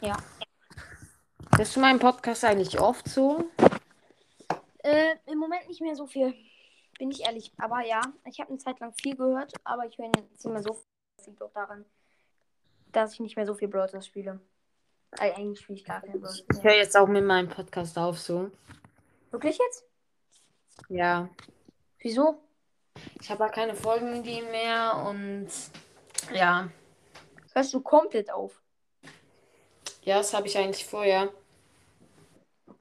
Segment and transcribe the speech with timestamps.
[0.00, 0.16] Ja.
[1.56, 3.50] Hörst du meinen Podcast eigentlich oft so?
[4.78, 6.34] Äh, im Moment nicht mehr so viel.
[6.98, 7.52] Bin ich ehrlich.
[7.58, 10.62] Aber ja, ich habe eine Zeit lang viel gehört, aber ich höre jetzt nicht mehr
[10.62, 10.84] so viel.
[11.16, 11.84] Das liegt auch daran,
[12.92, 14.40] dass ich nicht mehr so viel Brawl Stars spiele.
[15.10, 18.18] Also eigentlich spiele ich gar keinen Brawl Ich höre jetzt auch mit meinem Podcast auf
[18.18, 18.50] so.
[19.30, 19.84] Wirklich jetzt?
[20.88, 21.28] Ja.
[21.98, 22.40] Wieso?
[23.20, 25.48] Ich habe halt keine Folgenideen mehr und
[26.32, 26.70] ja.
[27.58, 28.62] Hörst du komplett auf?
[30.02, 31.28] Ja, das habe ich eigentlich vorher.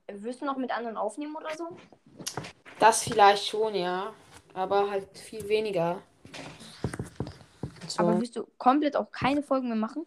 [0.08, 1.76] Wirst du noch mit anderen aufnehmen oder so?
[2.77, 4.13] Das vielleicht schon, ja.
[4.54, 6.04] Aber halt viel weniger.
[7.88, 8.02] So.
[8.02, 10.05] Aber wirst du komplett auch keine Folgen mehr machen?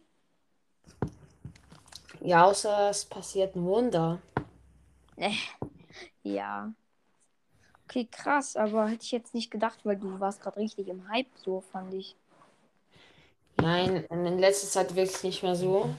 [2.20, 4.20] ja, außer es passiert ein Wunder.
[6.22, 6.72] Ja.
[7.86, 11.26] Okay, krass, aber hätte ich jetzt nicht gedacht, weil du warst gerade richtig im Hype,
[11.34, 12.14] so fand ich.
[13.60, 15.94] Nein, in letzter Zeit wirklich nicht mehr so.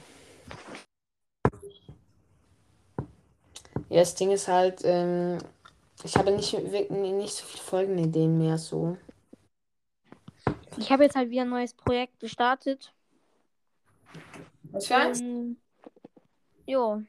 [3.88, 5.38] Ja, das Ding ist halt, ähm,
[6.02, 8.96] ich habe nicht, wirklich nicht so viele Folgenideen mehr so.
[10.78, 12.92] Ich habe jetzt halt wieder ein neues Projekt gestartet.
[14.64, 15.20] Was für eins?
[15.20, 15.58] Ähm,
[16.66, 17.02] jo.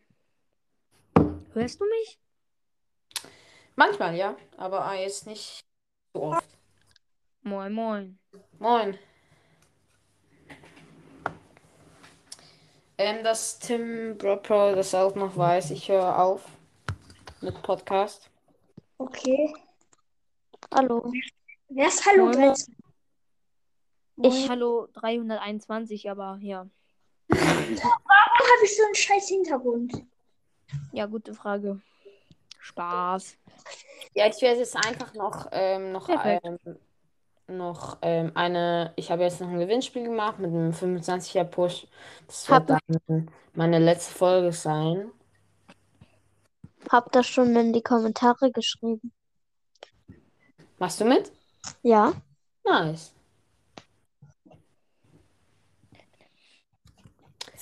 [1.54, 2.20] Hörst du mich?
[3.76, 5.66] Manchmal, ja, aber ah, jetzt nicht
[6.14, 6.48] so oft.
[7.42, 8.20] Moin, moin.
[8.60, 8.98] Moin.
[13.06, 16.46] Ähm, dass Tim Bropro das auch noch weiß, ich höre auf
[17.42, 18.30] mit Podcast.
[18.98, 19.54] Okay.
[20.74, 21.12] Hallo.
[21.68, 22.76] Wer ist Hallo Moin, 13?
[24.22, 26.66] Ich hallo 321, aber ja.
[27.28, 30.06] Warum habe ich so einen scheiß Hintergrund?
[30.94, 31.82] Ja, gute Frage.
[32.60, 33.38] Spaß.
[34.14, 36.58] Ja, ich werde jetzt einfach noch, ähm, noch, ähm,
[37.48, 38.94] noch ähm, eine.
[38.96, 41.88] Ich habe jetzt noch ein Gewinnspiel gemacht mit einem 25er Push.
[42.28, 45.12] Das wird Hab- dann meine letzte Folge sein.
[46.90, 49.12] Hab das schon in die Kommentare geschrieben.
[50.80, 51.32] Machst du mit?
[51.82, 52.14] Ja.
[52.66, 53.14] Nice.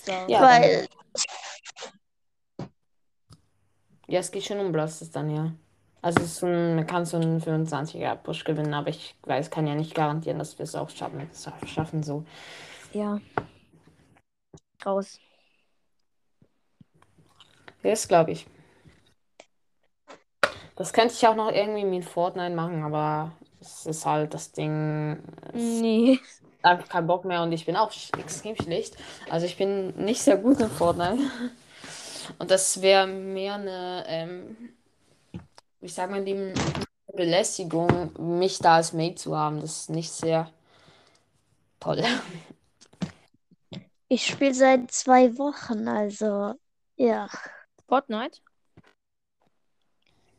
[0.03, 0.11] So.
[0.28, 0.88] Ja, Weil,
[4.07, 5.53] Ja, es geht schon um Blasters dann, ja.
[6.01, 9.67] Also es ist ein, man kann so einen 25er Push gewinnen, aber ich weiß, kann
[9.67, 11.29] ja nicht garantieren, dass wir es auch schaffen.
[11.67, 12.25] Schaffen so.
[12.91, 13.19] Ja.
[14.84, 15.19] Raus.
[17.84, 18.47] Das glaube ich.
[20.75, 25.22] Das könnte ich auch noch irgendwie mit Fortnite machen, aber es ist halt das Ding.
[25.53, 26.19] Nee.
[26.63, 28.95] einfach keinen Bock mehr und ich bin auch extrem schlecht.
[29.29, 31.19] Also ich bin nicht sehr gut in Fortnite.
[32.40, 34.73] Und das wäre mehr eine, ähm,
[35.81, 36.53] wie sagt man dem,
[37.13, 39.61] Belästigung, mich da als Mate zu haben.
[39.61, 40.51] Das ist nicht sehr
[41.79, 42.03] toll.
[44.07, 46.55] ich spiele seit zwei Wochen, also
[46.95, 47.27] ja.
[47.87, 48.39] Fortnite?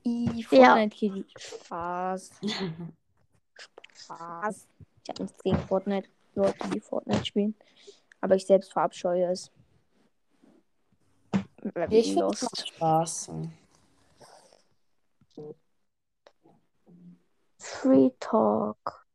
[0.04, 0.74] I, Ja.
[0.74, 1.24] Fortnite Kitty.
[1.36, 2.30] Spaß.
[3.94, 4.66] Spaß.
[5.02, 6.08] Ich habe nichts gegen Fortnite.
[6.34, 7.54] Leute, die Fortnite spielen.
[8.20, 9.50] Aber ich selbst verabscheue es.
[11.90, 13.30] Ich finde Spaß.
[17.58, 19.06] Free Talk.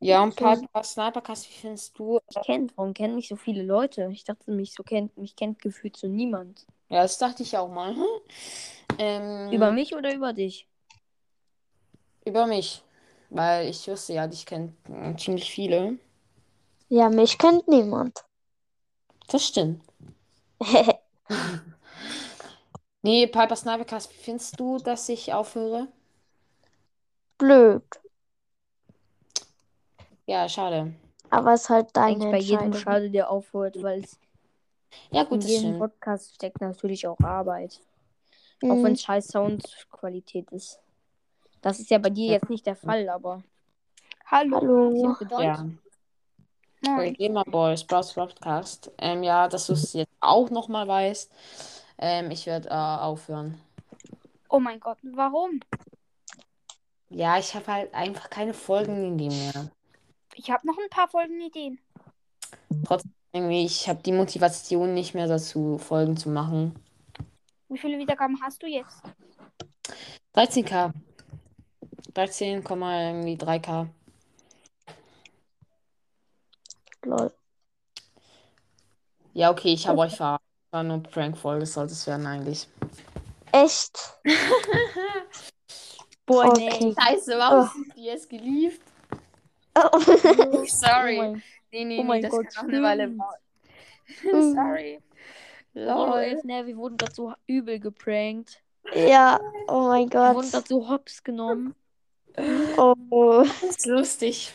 [0.00, 2.20] Ja, und Piper Snipercast, wie findest du?
[2.30, 4.08] Ich kennt, warum kennen mich so viele Leute?
[4.10, 6.66] Ich dachte, mich so kennt, mich kennt gefühlt so niemand.
[6.88, 7.94] Ja, das dachte ich auch mal.
[8.98, 10.66] Ähm, Über mich oder über dich?
[12.24, 12.82] über mich.
[13.30, 15.96] Weil ich wusste ja, dich kennt äh, ziemlich viele.
[16.88, 18.24] Ja, mich kennt niemand.
[19.28, 19.82] Das stimmt.
[23.02, 25.88] Nee, Piper Snipercast, wie findest du, dass ich aufhöre?
[27.38, 27.82] Blöd.
[30.26, 30.92] Ja, schade.
[31.30, 32.74] Aber es ist halt Eigentlich deine bei jedem Entscheidung.
[32.94, 34.18] Schade, der aufhört, weil es
[35.10, 35.78] Ja, in gut, das jedem stimmt.
[35.78, 37.80] Podcast steckt natürlich auch Arbeit.
[38.62, 38.84] Auch Mhm.
[38.84, 40.78] wenn es scheiß Soundqualität ist.
[41.62, 43.42] Das ist ja bei dir jetzt nicht der Fall, aber.
[44.26, 45.16] Hallo.
[45.20, 45.40] Hallo.
[45.40, 45.66] Ja.
[46.82, 47.14] Moin.
[47.14, 48.90] Gamer Boys, Bros Podcast.
[48.98, 51.30] Ähm, ja, dass du es jetzt auch nochmal weißt.
[52.02, 53.60] Ähm, ich werde äh, aufhören.
[54.48, 55.60] Oh mein Gott, warum?
[57.10, 59.70] Ja, ich habe halt einfach keine Folgen in dem mehr.
[60.34, 61.78] Ich habe noch ein paar Folgenideen.
[63.32, 66.74] Irgendwie, ich habe die Motivation nicht mehr dazu, Folgen zu machen.
[67.68, 69.02] Wie viele Wiedergaben hast du jetzt?
[70.34, 70.92] 13k.
[72.14, 73.88] 13, irgendwie 3k.
[77.02, 77.32] Lol.
[79.34, 80.49] Ja, okay, ich habe euch verarscht.
[80.72, 82.68] War nur Prank-Folge, sollte es werden eigentlich.
[83.52, 84.18] Echt?
[86.26, 86.94] Boah, Okay.
[86.98, 88.80] Scheiße, warum sind die jetzt geliebt?
[89.74, 89.98] Oh.
[90.66, 91.18] Sorry.
[91.18, 93.20] Oh mein, nee, nee, oh nee, das Gott, kann auch eine Weile stimmt.
[93.20, 94.52] dauern.
[94.54, 95.00] Sorry.
[95.74, 96.18] Rollo Lol.
[96.22, 98.62] 11, ne, wir wurden gerade so übel geprankt.
[98.94, 100.50] Ja, oh mein Wir wurden Gott.
[100.52, 101.74] gerade so hops genommen.
[102.76, 103.42] Oh.
[103.44, 104.52] Das ist lustig.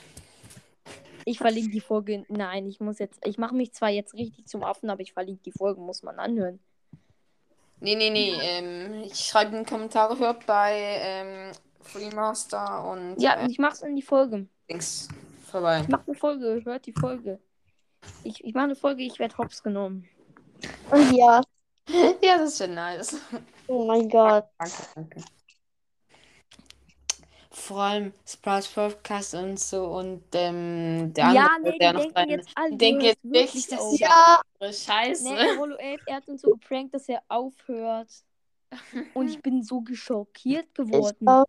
[1.26, 2.26] Ich verlinke die Folge.
[2.30, 3.20] Nein, ich muss jetzt.
[3.26, 6.20] Ich mache mich zwar jetzt richtig zum Affen, aber ich verlinke die Folge, muss man
[6.20, 6.60] anhören.
[7.82, 8.34] Nee, nee, nee.
[8.42, 11.52] Ähm, ich schreibe einen Kommentar für bei ähm,
[11.82, 14.48] Freemaster und Ja, äh, ich mach's in die Folge.
[14.70, 15.10] Dings
[15.52, 15.82] vorbei.
[15.82, 17.40] Ich mach eine Folge, hört die Folge.
[18.24, 20.08] Ich, ich mache eine Folge, ich werde hops genommen.
[21.12, 21.42] Ja,
[22.22, 23.18] Ja, das ist nice.
[23.68, 24.46] oh mein Gott.
[24.58, 25.22] Danke, danke.
[27.66, 32.18] Vor allem Sprouse Podcast und so und ähm, der andere, ja, nee, der noch denken
[32.20, 32.30] rein.
[32.30, 32.70] jetzt alle.
[32.70, 33.94] Die denken jetzt wirklich, das auf.
[33.94, 35.24] ist ja Scheiße.
[35.24, 38.10] Nee, der Rollo 11, er hat uns so geprankt, dass er aufhört.
[39.16, 41.46] Und ich bin so geschockiert geworden.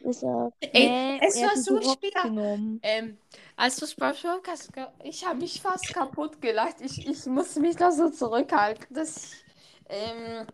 [0.00, 0.52] Ich auch.
[0.60, 2.78] Ey, Nee, es er war so schwer.
[2.82, 3.16] Ähm,
[3.56, 4.70] als du Sprouse Podcast,
[5.04, 6.82] ich habe mich fast kaputt gelacht.
[6.82, 9.44] Ich, ich musste mich da so zurückhalten, dass ich
[9.88, 10.46] ähm,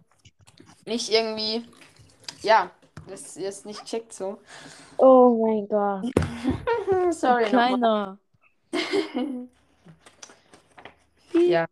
[0.87, 1.65] nicht irgendwie,
[2.43, 2.71] ja,
[3.07, 4.39] das ist nicht checkt so.
[4.99, 6.11] Oh mein Gott.
[7.15, 7.45] Sorry.
[7.45, 8.19] Kleiner.
[11.35, 11.67] Ja.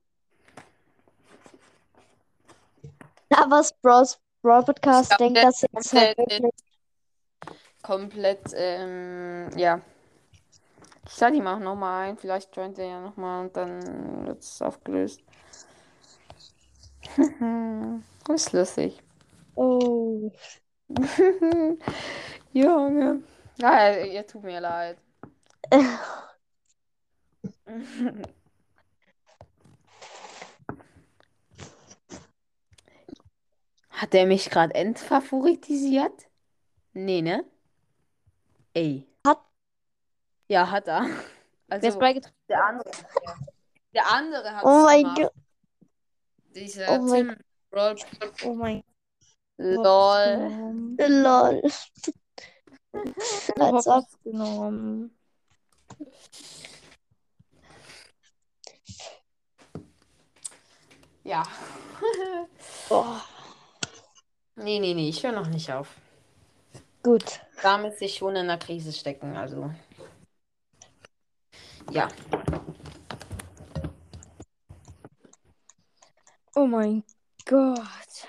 [3.30, 6.50] Aber Sprouse Brawl Podcast denkt, dass jetzt halt der- wirklich.
[7.82, 9.80] komplett, ähm, ja.
[11.06, 14.62] Ich lade ihn auch nochmal ein, vielleicht joint er ja nochmal und dann wird es
[14.62, 15.20] aufgelöst.
[18.26, 19.02] das ist lustig.
[19.56, 20.32] Oh.
[22.52, 23.22] Junge.
[23.58, 24.98] Ja, ihr tut mir leid.
[33.90, 36.28] Hat er mich gerade entfavoritisiert?
[36.92, 37.44] Nee, ne?
[38.74, 39.06] Ey.
[39.26, 39.44] Hat-
[40.48, 41.06] Ja, hat er.
[41.72, 42.34] Also, beigetragen?
[42.48, 42.90] der andere.
[43.94, 45.04] Der andere hat Oh mein.
[45.14, 45.32] Gott.
[46.52, 47.36] Dieser Oh mein- Tim.
[47.72, 47.96] Roll.
[48.42, 48.76] Oh mein.
[48.78, 48.84] Gott.
[49.62, 51.60] Lol.
[53.58, 54.04] Als ob.
[54.24, 55.16] Genommen.
[61.24, 61.42] Ja.
[62.92, 63.20] Oh.
[64.56, 65.94] Nee, nee, nee, ich höre noch nicht auf.
[67.04, 67.40] Gut.
[67.62, 69.70] Damit sich schon in einer Krise stecken, also.
[71.92, 72.08] Ja.
[76.56, 77.04] Oh mein
[77.46, 78.26] Gott.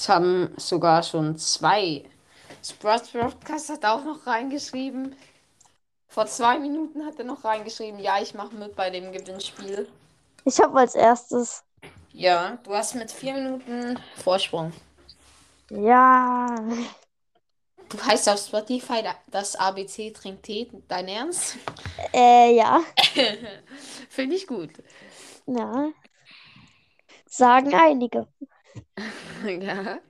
[0.00, 2.02] Es haben sogar schon zwei.
[2.64, 5.14] Sprouts Broadcast hat auch noch reingeschrieben.
[6.08, 9.86] Vor zwei Minuten hat er noch reingeschrieben, ja, ich mache mit bei dem Gewinnspiel.
[10.46, 11.64] Ich habe als erstes.
[12.14, 14.72] Ja, du hast mit vier Minuten Vorsprung.
[15.68, 16.46] Ja.
[17.90, 20.70] Du heißt auf Spotify da- das ABC trinkt Tee.
[20.88, 21.58] Dein Ernst?
[22.14, 22.80] Äh, ja.
[24.08, 24.70] Finde ich gut.
[25.44, 25.90] Ja.
[27.26, 28.26] Sagen einige.
[29.60, 30.00] Ja.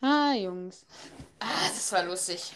[0.00, 0.86] Ah, Jungs.
[1.40, 2.52] Ah, das war lustig.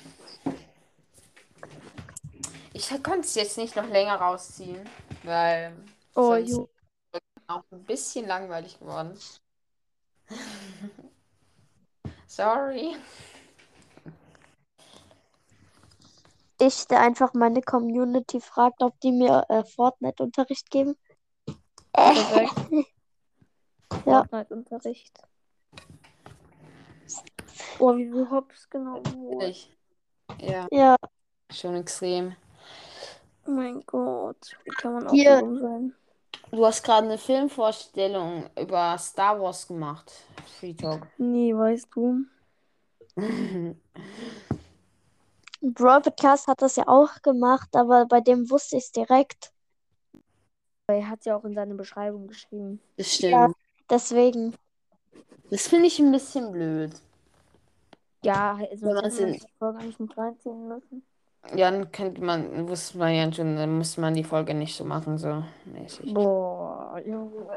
[2.73, 4.89] Ich konnte es jetzt nicht noch länger rausziehen,
[5.25, 5.75] weil
[6.15, 6.69] Oh, sonst Ju.
[7.49, 9.19] auch ein bisschen langweilig geworden.
[12.27, 12.97] Sorry.
[16.61, 20.96] Ich, der einfach meine Community fragt, ob die mir äh, Fortnite-Unterricht geben.
[21.93, 22.55] Perfekt.
[24.06, 24.25] Ja.
[24.25, 25.20] Fortnite-Unterricht.
[27.79, 29.51] Oh, wie viel Hops genommen wurden.
[29.51, 29.70] Ich,
[30.41, 30.96] ja, ja,
[31.53, 32.34] schon extrem.
[33.46, 34.56] Oh mein Gott.
[34.65, 35.39] Wie kann man auch Hier.
[35.39, 35.94] so dumm sein?
[36.51, 40.13] Du hast gerade eine Filmvorstellung über Star Wars gemacht.
[40.58, 41.06] Free Talk.
[41.19, 42.25] Nee, weißt du.
[45.61, 49.52] Brawl Podcast hat das ja auch gemacht, aber bei dem wusste ich es direkt.
[50.96, 52.81] Er hat ja auch in seine Beschreibung geschrieben.
[52.96, 53.55] Das stimmt.
[53.91, 54.55] Deswegen.
[55.51, 56.93] Das finde ich ein bisschen blöd.
[58.22, 61.05] Ja, also Wenn man die Folge eigentlich mit reinziehen müssen.
[61.56, 64.84] Ja, dann könnte man, wusste man ja schon, dann müsste man die Folge nicht so
[64.84, 66.15] machen, so mäßig.
[66.15, 67.49] Boah, Junge.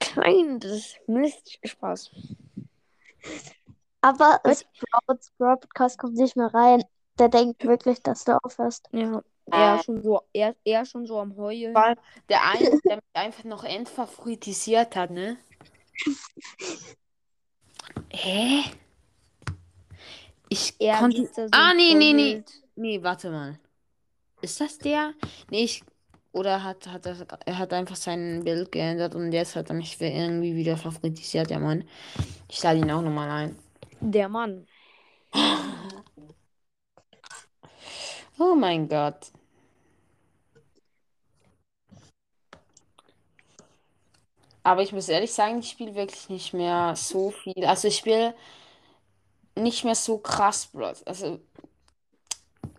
[0.00, 1.58] Kleines Mist.
[1.64, 2.10] Spaß.
[4.00, 6.82] Aber Brawl Podcast kommt nicht mehr rein.
[7.18, 8.88] Der denkt wirklich, dass du aufhörst.
[8.92, 11.74] Ja, er schon so, er, er schon so am Heulen.
[12.28, 15.36] Der eine, der mich einfach noch entfavoritisiert hat, ne?
[18.10, 18.62] Hä?
[20.48, 21.28] Ich Er konnte.
[21.34, 22.44] so Ah, nee, nee, nee.
[22.76, 23.58] Nee, warte mal.
[24.42, 25.14] Ist das der?
[25.50, 25.82] Nee, ich.
[26.32, 30.00] Oder hat, hat er, er hat einfach sein Bild geändert und jetzt hat er mich
[30.00, 31.84] irgendwie wieder favoritisiert, der Mann.
[32.48, 33.58] Ich lade ihn auch nochmal ein.
[34.00, 34.66] Der Mann.
[38.44, 39.30] Oh mein Gott.
[44.64, 47.64] Aber ich muss ehrlich sagen, ich spiele wirklich nicht mehr so viel.
[47.64, 48.34] Also ich spiele
[49.56, 50.94] nicht mehr so krass Brawl.
[51.06, 51.40] Also,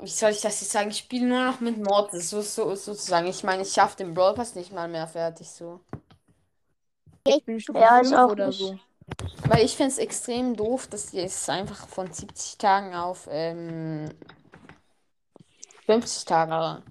[0.01, 0.91] wie soll ich das jetzt sagen?
[0.91, 3.27] Ich spiele nur noch mit Mortis, so, so, sozusagen.
[3.27, 5.79] Ich meine, ich schaffe den Brawl Pass nicht mal mehr fertig so.
[7.27, 8.53] Ich bin Stufe Ja, ich 5 auch oder nicht.
[8.53, 8.79] so.
[9.47, 14.09] Weil ich finde es extrem doof, dass die es einfach von 70 Tagen auf ähm,
[15.85, 16.83] 50 Tage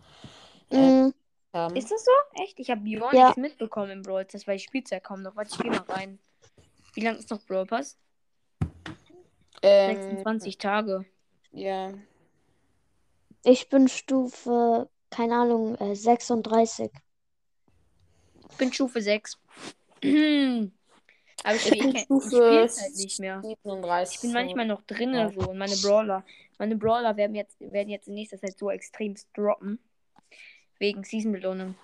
[0.70, 1.10] Mm,
[1.52, 1.76] haben.
[1.76, 2.10] Ist das so?
[2.42, 2.58] Echt?
[2.58, 3.24] Ich habe Björn Ja.
[3.26, 5.36] nichts mitbekommen im Brawl Pass, weil ich spiel's ja kaum noch.
[5.36, 6.18] Warte, ich geh mal rein.
[6.94, 7.98] Wie lang ist noch Brawl Pass?
[9.62, 11.04] Ähm, 26 Tage.
[11.52, 11.92] ja.
[13.44, 16.90] ich bin Stufe, keine Ahnung, äh, 36.
[18.50, 19.38] Ich bin Stufe 6.
[21.44, 23.40] Aber ich, Ich bin ich, Stufe spiel's halt nicht mehr.
[23.42, 24.14] 37.
[24.14, 25.42] Ich bin manchmal noch drinnen Ja.
[25.42, 26.24] so und meine Brawler,
[26.62, 29.80] meine Brawler werden jetzt, werden jetzt in nächster Zeit so extrem droppen.
[30.78, 31.74] Wegen Season-Belohnung.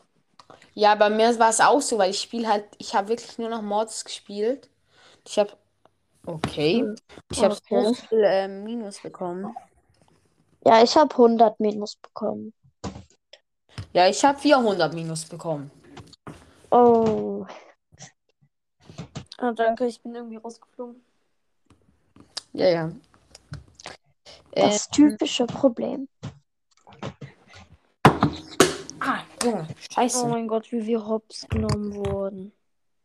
[0.75, 3.49] Ja, bei mir war es auch so, weil ich spiele halt, ich habe wirklich nur
[3.49, 4.71] noch Mods gespielt.
[5.27, 5.51] Ich habe,
[6.27, 6.85] okay,
[7.33, 8.07] ich habe so Okay.
[8.09, 9.53] viel ähm, Minus bekommen.
[10.65, 12.53] Ja, ich habe 100 Minus bekommen.
[13.93, 15.73] Ja, ich habe 400 Minus bekommen.
[16.71, 17.45] Oh,
[19.39, 21.03] Ah, danke, ich bin irgendwie rausgeflogen.
[22.53, 22.93] Ja, ja.
[24.59, 26.09] Ähm, das typische Problem.
[29.01, 30.27] ah, Junge, Oh scheiße.
[30.29, 32.53] mein Gott, wie wir hops genommen wurden.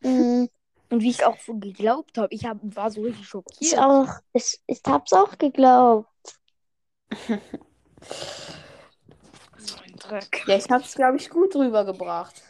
[0.01, 0.45] Mm,
[0.89, 2.33] Und wie ich auch so geglaubt habe.
[2.33, 3.79] Ich hab, war so richtig ich schockiert.
[3.79, 4.07] auch.
[4.33, 6.09] Ich, ich hab's auch geglaubt.
[9.57, 10.43] So ein Dreck.
[10.45, 12.41] Ja, ich habe es, glaube ich, gut rübergebracht.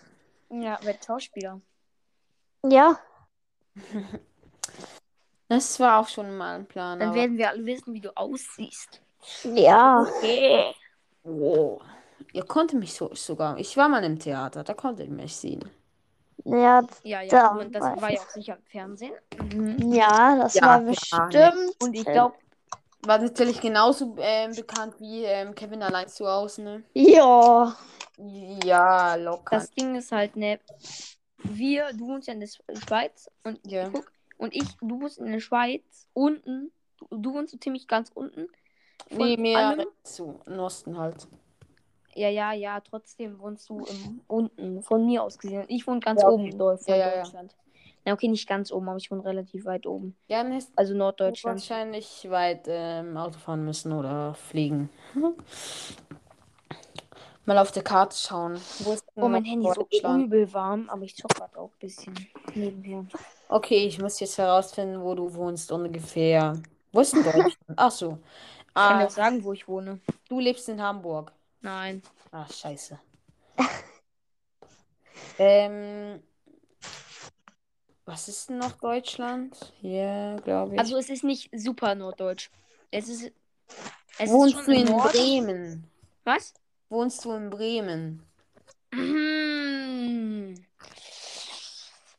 [0.50, 1.62] Ja, wer Schauspieler.
[2.67, 2.98] Ja,
[5.50, 7.00] Das war auch schon mal ein Plan.
[7.00, 7.17] Dann aber...
[7.17, 9.01] werden wir alle wissen, wie du aussiehst.
[9.43, 10.05] ja.
[10.07, 10.73] Okay.
[11.23, 11.81] Wow.
[12.33, 13.57] Ihr konntet mich so, sogar.
[13.57, 15.69] Ich war mal im Theater, da konntet ihr mich sehen.
[16.45, 19.13] Ja, Ja, ja, Da und das war ja auch sicher im Fernsehen.
[19.38, 19.93] Mhm.
[19.93, 21.75] ja, das Ja, war ja, bestimmt.
[21.79, 22.35] Und ich glaube,
[23.05, 26.83] War natürlich genauso ähm, bekannt wie ähm, Kevin allein zu Hause, ne?
[26.93, 27.75] Ja,
[28.17, 29.57] Ja, locker.
[29.57, 30.59] das Ding ist halt, ne,
[31.43, 33.89] wir, du wohnst ja in der Schweiz und Ja.
[33.91, 38.10] guck, und ich, du wohnst in der Schweiz unten, du, du wohnst so ziemlich ganz
[38.13, 38.48] unten.
[39.10, 41.28] Von Nee, mehr allem- zu im Osten halt.
[42.16, 45.66] Ja, ja, ja, trotzdem wohnst du im, unten, von mir aus gesehen.
[45.68, 47.22] Ich wohne ganz Ja, oben in Deu- von Ja, ja, ja.
[47.24, 47.56] Deutschland.
[48.06, 50.16] Na, okay, nicht ganz oben, aber ich wohne relativ weit oben.
[50.28, 51.60] Ja, dann Also Norddeutschland.
[51.60, 54.90] wahrscheinlich weit ähm, Auto fahren müssen oder fliegen.
[57.46, 58.56] Mal auf der Karte schauen.
[58.80, 60.24] Wo Oh, mein Handy ist so Deutschland?
[60.25, 62.13] übel warm, aber ich zock grad auch ein bisschen
[62.56, 63.06] nebenher.
[63.53, 66.60] Okay, ich muss jetzt herausfinden, wo du wohnst ungefähr.
[66.91, 67.55] Wo ist denn Deutschland?
[67.75, 68.17] Ach so.
[68.69, 70.00] Ich kann dir Ah, auch sagen, wo ich wohne.
[70.27, 71.31] du lebst in Hamburg.
[71.62, 72.01] Nein.
[72.31, 73.00] Ach, scheiße.
[75.38, 76.24] ähm,
[78.05, 79.72] was ist denn noch Deutschland?
[79.81, 80.79] Hier, glaube ich.
[80.79, 82.50] Also es ist nicht super norddeutsch.
[82.89, 83.31] Es ist.
[84.17, 85.12] Es Wohnst ist du schon im in Norden.
[85.12, 85.91] Bremen?
[86.24, 86.53] Was?
[86.89, 88.24] Wohnst du in Bremen?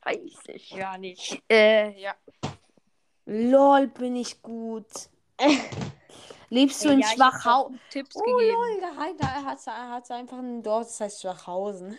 [0.05, 1.43] Weiß ich ja nicht.
[1.51, 2.15] Äh, ja.
[3.27, 4.87] Lol, bin ich gut.
[6.51, 7.81] Lebst du in ja, ich hab Schwachhausen?
[7.91, 8.53] Tipps Oh gegeben.
[8.53, 11.99] lol, da hat da hat's einfach ein Dorf, das heißt Schwachhausen.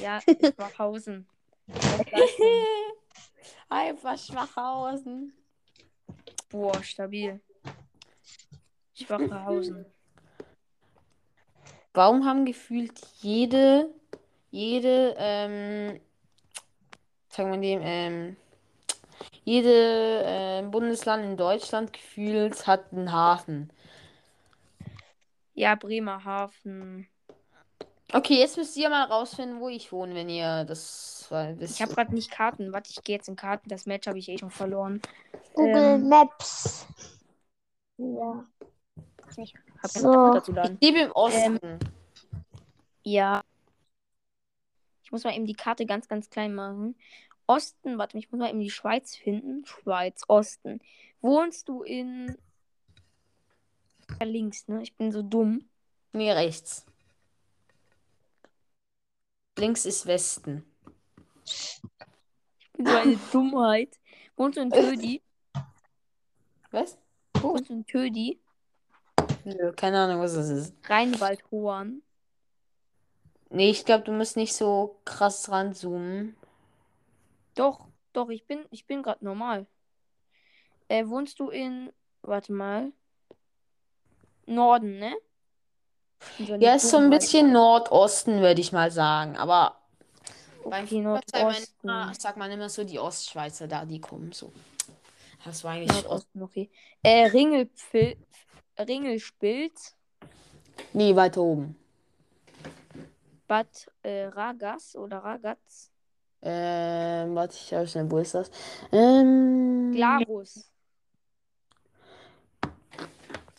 [0.00, 0.20] Ja,
[0.54, 1.26] Schwachhausen.
[3.68, 5.32] Einfach Schwachhausen.
[6.50, 7.40] Boah, stabil.
[8.94, 9.86] Schwachhausen.
[11.94, 13.94] Warum haben gefühlt jede,
[14.50, 16.00] jede, ähm,
[17.32, 18.36] sagen wir dem, ähm,
[19.44, 23.70] jede ähm, Bundesland in Deutschland gefühlt hat einen Hafen.
[25.54, 27.08] Ja, Bremerhaven.
[28.12, 31.76] Okay, jetzt müsst ihr mal rausfinden, wo ich wohne, wenn ihr das wisst.
[31.76, 32.72] Ich habe gerade nicht Karten.
[32.72, 33.68] Warte, ich gehe jetzt in Karten.
[33.68, 35.00] Das Match habe ich eh schon verloren.
[35.54, 36.86] Google Ähm, Maps.
[37.96, 38.44] Ja.
[39.82, 40.36] Hab So.
[40.36, 41.78] Ich lebe im Osten.
[43.02, 43.42] Ja.
[45.12, 46.96] Ich muss mal eben die Karte ganz, ganz klein machen.
[47.46, 49.62] Osten, warte, ich muss mal eben die Schweiz finden.
[49.66, 50.80] Schweiz, Osten.
[51.20, 52.38] Wohnst du in.
[54.18, 54.80] Ja, links, ne?
[54.82, 55.68] Ich bin so dumm.
[56.14, 56.86] Nee, rechts.
[59.58, 60.64] Links ist Westen.
[61.44, 61.82] Ich
[62.72, 64.00] bin so eine Dummheit.
[64.36, 65.20] Wohnst du in Tödi?
[66.70, 66.96] Was?
[67.34, 68.40] Wohnst du in Tödi?
[69.44, 70.74] Nö, keine Ahnung, was das ist.
[70.88, 72.02] Rheinwald-Hohn.
[73.52, 76.34] Nee, ich glaube, du musst nicht so krass ranzoomen.
[77.54, 79.66] Doch, doch, ich bin, ich bin gerade normal.
[80.88, 81.92] Äh, wohnst du in
[82.22, 82.92] warte mal.
[84.46, 85.14] Norden, ne?
[86.38, 89.36] Also Ja, ist so ein bisschen Nordosten, würde ich mal sagen.
[89.36, 89.76] Aber
[90.64, 91.68] Okay, Nordosten.
[91.82, 94.52] immer, sagt man immer so die Ostschweizer da, die kommen so.
[95.44, 96.04] Das war eigentlich Ost.
[96.04, 96.70] Nordosten, okay.
[97.02, 98.16] Äh, Ringelpfil
[98.78, 99.94] Ringelspilz,
[100.92, 101.76] Nee, weiter oben.
[103.52, 105.90] Bad äh, Ragas oder Ragaz,
[106.40, 108.50] Ähm, warte, ich schau schnell, wo ist das?
[108.90, 110.72] Ähm, Glarus.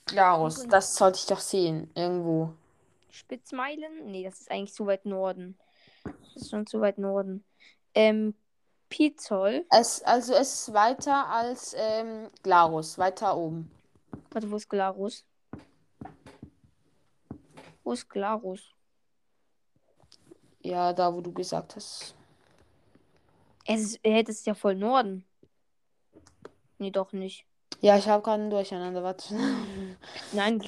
[0.08, 1.92] Glarus, das sollte ich doch sehen.
[1.94, 2.56] Irgendwo.
[3.12, 4.08] Spitzmeilen?
[4.08, 5.60] Nee, das ist eigentlich zu weit Norden.
[6.04, 7.46] Das ist schon zu weit Norden.
[7.94, 8.34] Ähm,
[8.90, 9.64] Pizol.
[9.70, 13.70] Es, also es ist weiter als ähm, Glarus, weiter oben.
[14.32, 15.24] Warte, wo ist Glarus?
[17.84, 18.74] Wo ist Glarus?
[20.64, 22.16] Ja, da, wo du gesagt hast.
[23.66, 25.26] Es ist, äh, das ist ja voll Norden.
[26.78, 27.46] Nee, doch nicht.
[27.82, 29.36] Ja, ich habe gerade ein Durcheinander, warte.
[30.32, 30.62] Nein.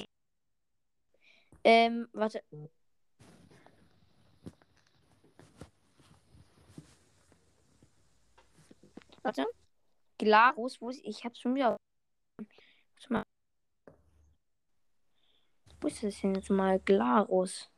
[1.64, 2.42] Ähm, warte.
[9.22, 9.46] Warte.
[10.18, 11.00] Glarus, wo ist.
[11.04, 11.76] Ich hab's schon wieder.
[12.38, 13.22] Warte mal.
[15.80, 16.78] Wo ist das denn jetzt mal?
[16.80, 17.70] Glarus.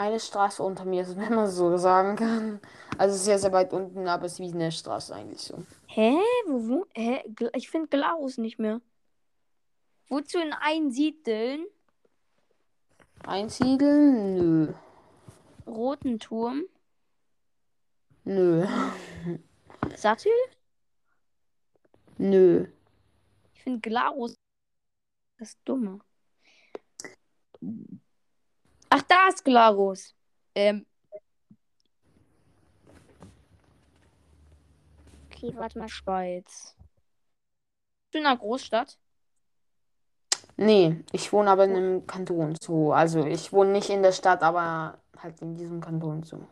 [0.00, 2.58] Eine Straße unter mir, wenn man so sagen kann.
[2.96, 5.62] Also ist ja sehr weit unten, aber es ist wie eine Straße eigentlich so.
[5.88, 6.18] Hä?
[6.46, 6.86] Wo, wo?
[6.94, 7.22] Hä?
[7.52, 8.80] Ich finde Glarus nicht mehr.
[10.08, 11.66] Wozu in einsiedeln?
[13.26, 14.36] Einsiedeln?
[14.36, 14.72] Nö.
[15.66, 16.62] Roten Turm?
[18.24, 18.66] Nö.
[19.96, 20.32] Sattel?
[22.16, 22.68] Nö.
[23.52, 24.34] Ich finde Glarus
[25.38, 26.00] das Dumme.
[28.90, 30.14] Ach, da ist Glarus.
[30.54, 30.84] Ähm.
[35.26, 35.88] Okay, warte mal.
[35.88, 36.76] Schweiz.
[36.76, 38.98] Bist du in einer Großstadt?
[40.56, 42.92] Nee, ich wohne aber in einem Kanton so.
[42.92, 46.46] Also ich wohne nicht in der Stadt, aber halt in diesem Kanton so.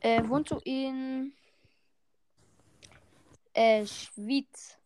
[0.00, 1.34] Äh, wohnst du in
[3.52, 4.78] äh, Schwyz?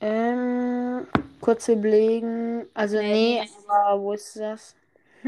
[0.00, 1.06] Ähm,
[1.40, 2.66] kurz überlegen.
[2.74, 4.76] Also Nee, nee, aber wo ist das?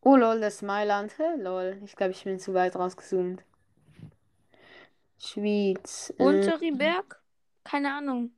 [0.00, 1.16] oh lol, das ist Mailand.
[1.18, 1.80] Hä, lol.
[1.84, 3.42] Ich glaube, ich bin zu weit rausgezoomt.
[5.18, 6.12] Schwyz.
[6.18, 7.22] Ähm, Unterriberg?
[7.62, 8.30] Keine Ahnung.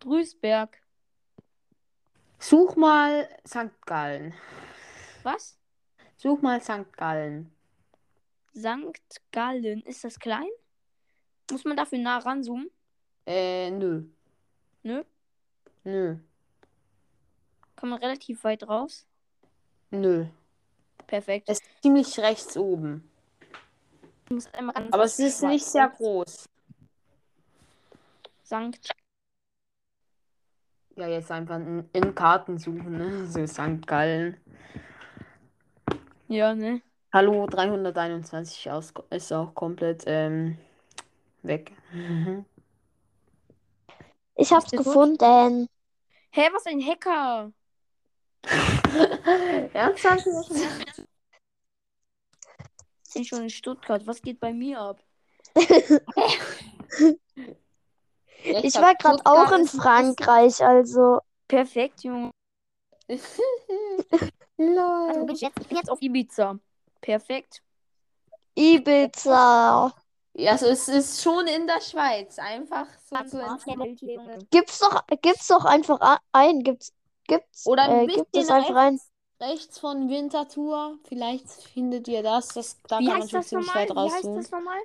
[0.00, 0.80] Drüsberg.
[2.38, 3.70] such mal St.
[3.86, 4.34] Gallen.
[5.22, 5.56] Was?
[6.16, 6.92] Such mal St.
[6.96, 7.52] Gallen.
[8.52, 9.82] Sankt Gallen.
[9.82, 10.48] Ist das klein?
[11.50, 12.70] Muss man dafür nah ranzoomen?
[13.26, 14.02] Äh, nö.
[14.82, 15.04] Nö.
[15.84, 16.16] Nö.
[17.76, 19.06] Kann man relativ weit raus?
[19.90, 20.26] Nö.
[21.06, 21.48] Perfekt.
[21.48, 23.08] Es ist ziemlich rechts oben.
[24.24, 26.48] Ich muss einmal ganz Aber es ist nicht sehr groß.
[28.44, 28.88] Sankt.
[30.96, 33.26] Ja, jetzt einfach in, in Karten suchen, ne?
[33.26, 33.86] So St.
[33.86, 34.36] Gallen.
[36.28, 36.82] Ja, ne?
[37.12, 40.56] Hallo, 321 aus, ist auch komplett ähm,
[41.42, 41.72] weg.
[44.42, 45.68] Ich hab's gefunden.
[46.32, 47.52] Hä, was ein Hacker?
[49.72, 50.26] Ernsthaft?
[53.04, 54.04] Sind schon in Stuttgart.
[54.04, 55.00] Was geht bei mir ab?
[58.44, 61.20] Ich war gerade auch in Frankreich, also.
[61.46, 62.32] Perfekt, Junge.
[64.58, 65.26] Lol.
[65.26, 65.60] bin ich jetzt?
[65.60, 66.58] Ich bin jetzt auf Ibiza.
[67.00, 67.62] Perfekt.
[68.56, 69.94] Ibiza.
[70.34, 72.38] Ja, also es ist schon in der Schweiz.
[72.38, 76.62] Einfach so zu Gibt's doch, gibt's doch einfach ein.
[76.62, 76.92] Gibt's,
[77.26, 79.00] gibt's, Oder ein äh, gibt es einfach ein.
[79.40, 80.98] rechts, von Winterthur.
[81.04, 82.48] Vielleicht findet ihr das.
[82.48, 83.88] das da Wie kann man heißt schon das ziemlich nochmal?
[83.88, 84.42] weit Wie heißt rauszoomen.
[84.42, 84.78] das nochmal?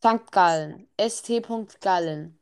[0.00, 0.30] St.
[0.32, 0.88] Gallen.
[1.00, 1.80] St.
[1.80, 2.38] Gallen.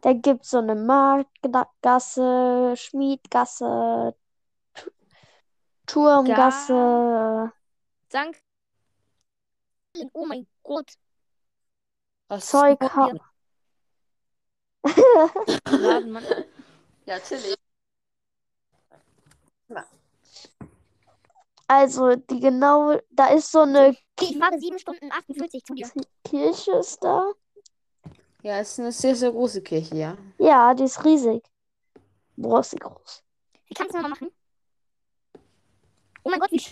[0.00, 4.14] Da gibt's so eine Marktgasse, Schmiedgasse,
[4.74, 4.90] Tu-
[5.86, 7.52] Turmgasse,
[8.08, 8.40] Sankt.
[10.12, 10.92] Oh mein Gott.
[12.28, 12.52] Was?
[15.70, 16.24] Laden, Mann.
[17.06, 17.56] Ja, chillig.
[21.70, 25.90] Also die genau, da ist so eine Ich fahre 7 Stunden 48 zu dir.
[26.24, 27.30] Kirche ist da.
[28.42, 30.16] Ja, es ist eine sehr, sehr große Kirche, ja.
[30.38, 31.44] Ja, die ist riesig.
[32.36, 33.22] Boah, ist die groß.
[33.66, 34.30] Wie kannst du das mal machen?
[36.22, 36.62] Oh mein Gott, wie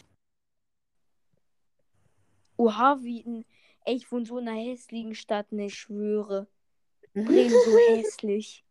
[2.57, 3.45] Oha, wie ein.
[3.85, 6.47] Ey, ich wohne so in einer hässlichen Stadt, ne, ich schwöre.
[7.14, 8.64] Bremen so hässlich.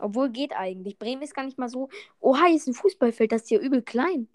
[0.00, 0.98] Obwohl geht eigentlich.
[0.98, 1.88] Bremen ist gar nicht mal so.
[2.20, 4.28] Oha, hier ist ein Fußballfeld, das ist hier übel klein.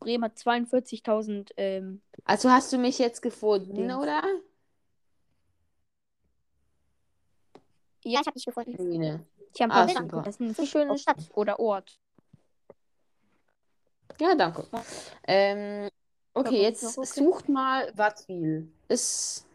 [0.00, 1.50] Bremen hat 42.000.
[1.56, 3.94] Ähm, Also hast du mich jetzt gefunden, Dings.
[3.94, 4.22] oder?
[8.04, 9.26] ja, ich habe dich gefunden.
[9.52, 10.22] Ich habe Ah, super.
[10.22, 11.98] Das ist eine schöne Stadt oder Ort.
[14.20, 14.66] Ja, danke.
[15.26, 15.88] Ähm,
[16.34, 16.82] okay, jetzt
[17.14, 18.70] sucht mal Wattwil.
[18.88, 19.46] Ist.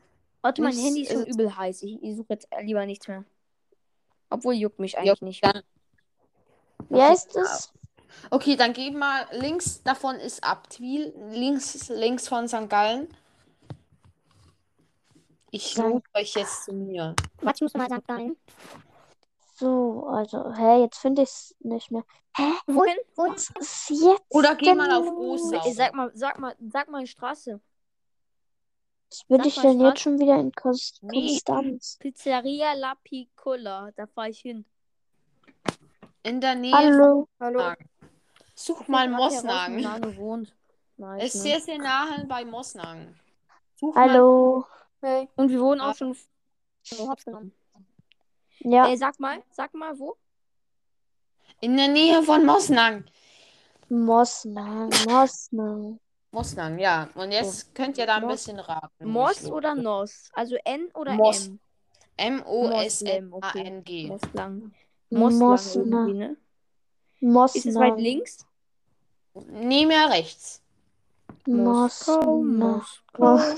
[0.42, 1.84] Warte, mein Nichts- Handy ist schon ist- übel heiß.
[1.84, 3.24] Ich, ich suche jetzt lieber nichts mehr.
[4.30, 5.46] Obwohl juckt mich eigentlich nicht.
[5.46, 5.62] Dann,
[6.90, 7.72] Wie heißt es?
[8.32, 9.28] okay, dann gib mal.
[9.32, 11.14] Links davon ist Abtwil.
[11.30, 12.68] Links, links von St.
[12.70, 13.08] Gallen.
[15.52, 17.16] Ich suche euch jetzt zu mir.
[17.42, 18.06] Warte, ich muss mal St.
[18.08, 18.36] Gallen.
[19.58, 22.04] So, also, hä, jetzt finde ich es nicht mehr.
[22.36, 22.44] Hä?
[22.68, 22.98] Wohin?
[23.16, 23.32] Wohin?
[23.36, 24.22] Was ist jetzt?
[24.30, 25.06] Oder geh denn mal auf?
[25.08, 25.72] Großau.
[25.72, 27.62] Sag mal, sag mal, sag mal Straße.
[29.10, 29.88] Was bin Sag ich mal, denn Straße.
[29.88, 31.28] jetzt schon wieder in Konst Nee.
[31.46, 31.98] Konstanz?
[32.02, 33.92] Pizzeria La Piccola.
[33.96, 34.66] Da fahre ich hin.
[36.24, 36.74] In der Nähe.
[36.74, 37.30] Hallo.
[37.40, 37.60] Hallo.
[37.62, 37.76] Ah,
[38.56, 39.86] Such mal wo Mosnagen.
[41.20, 43.18] Es ist sehr, sehr nahe bei Mosnagen.
[43.80, 44.10] Such mal.
[44.10, 44.66] Hallo.
[45.02, 45.30] Hey.
[45.38, 45.92] Und wir wohnen Ah.
[45.92, 46.18] auch schon.
[47.00, 47.54] Oh, hab's genommen.
[48.68, 50.16] Ja, Ey, sag mal, sag mal, wo?
[51.62, 53.06] In der Nähe von Mosnagen.
[53.90, 56.00] Mosnang, Mosnang.
[56.32, 57.08] Mosnagen, ja.
[57.16, 59.08] Und jetzt könnt ihr da ein Mos- bisschen raten.
[59.08, 60.30] Moss oder Nos?
[60.34, 61.48] Also N oder Moss.
[61.48, 61.60] M?
[62.18, 64.08] M-O-S-N-A-N-G.
[64.08, 64.72] Irgendwie,
[65.12, 66.18] Mosnang.
[66.18, 66.38] ne?
[67.54, 67.98] Ist es weit Mosnang.
[68.00, 68.46] links?
[69.48, 70.62] Nee, mehr rechts.
[71.46, 72.82] Moskau, Mosnang.
[73.18, 73.56] Moskau.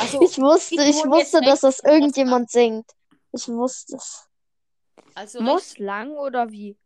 [0.00, 2.86] Also, Ich wusste, Ich wusste, dass das irgendjemand singt.
[3.32, 4.28] Ich wusste es.
[5.14, 5.52] also rechts.
[5.52, 6.76] Mosslang oder wie?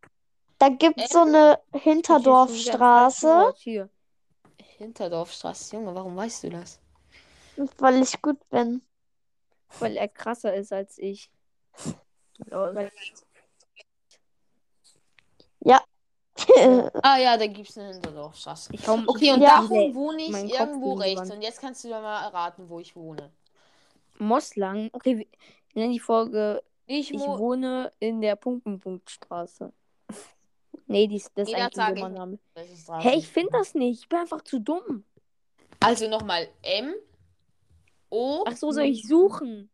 [0.58, 3.90] Da gibt's so eine Hinterdorfstraße, Hier.
[4.78, 5.76] Hinterdorfstraße.
[5.76, 6.80] Junge, warum weißt du das?
[7.78, 8.82] weil ich gut bin.
[9.78, 11.30] Weil er krasser ist als ich.
[12.46, 12.90] Lol.
[17.02, 18.74] Ah ja, da gibt's eine Hinterdorfstraße.
[18.74, 19.60] Ich hau Okay, und Ja.
[19.60, 21.30] davon wohne ich irgendwo rechts.
[21.30, 23.32] Und jetzt kannst du ja mal erraten, wo ich wohne.
[24.18, 24.90] Mosslang.
[24.92, 25.26] Okay,
[25.76, 29.72] wir nennen die Folge Ich, Ich wo wohne in der Punkt-Punkt-Straße.
[30.88, 32.38] Nee, die ist, das ist eigentlich ein dummer ich- Name.
[32.54, 33.08] Straße?
[33.08, 34.02] Hey, ich finde das nicht.
[34.02, 35.04] Ich bin einfach zu dumm.
[35.80, 36.94] Also nochmal M.
[38.08, 38.44] O.
[38.46, 39.68] Ach so, soll ich suchen?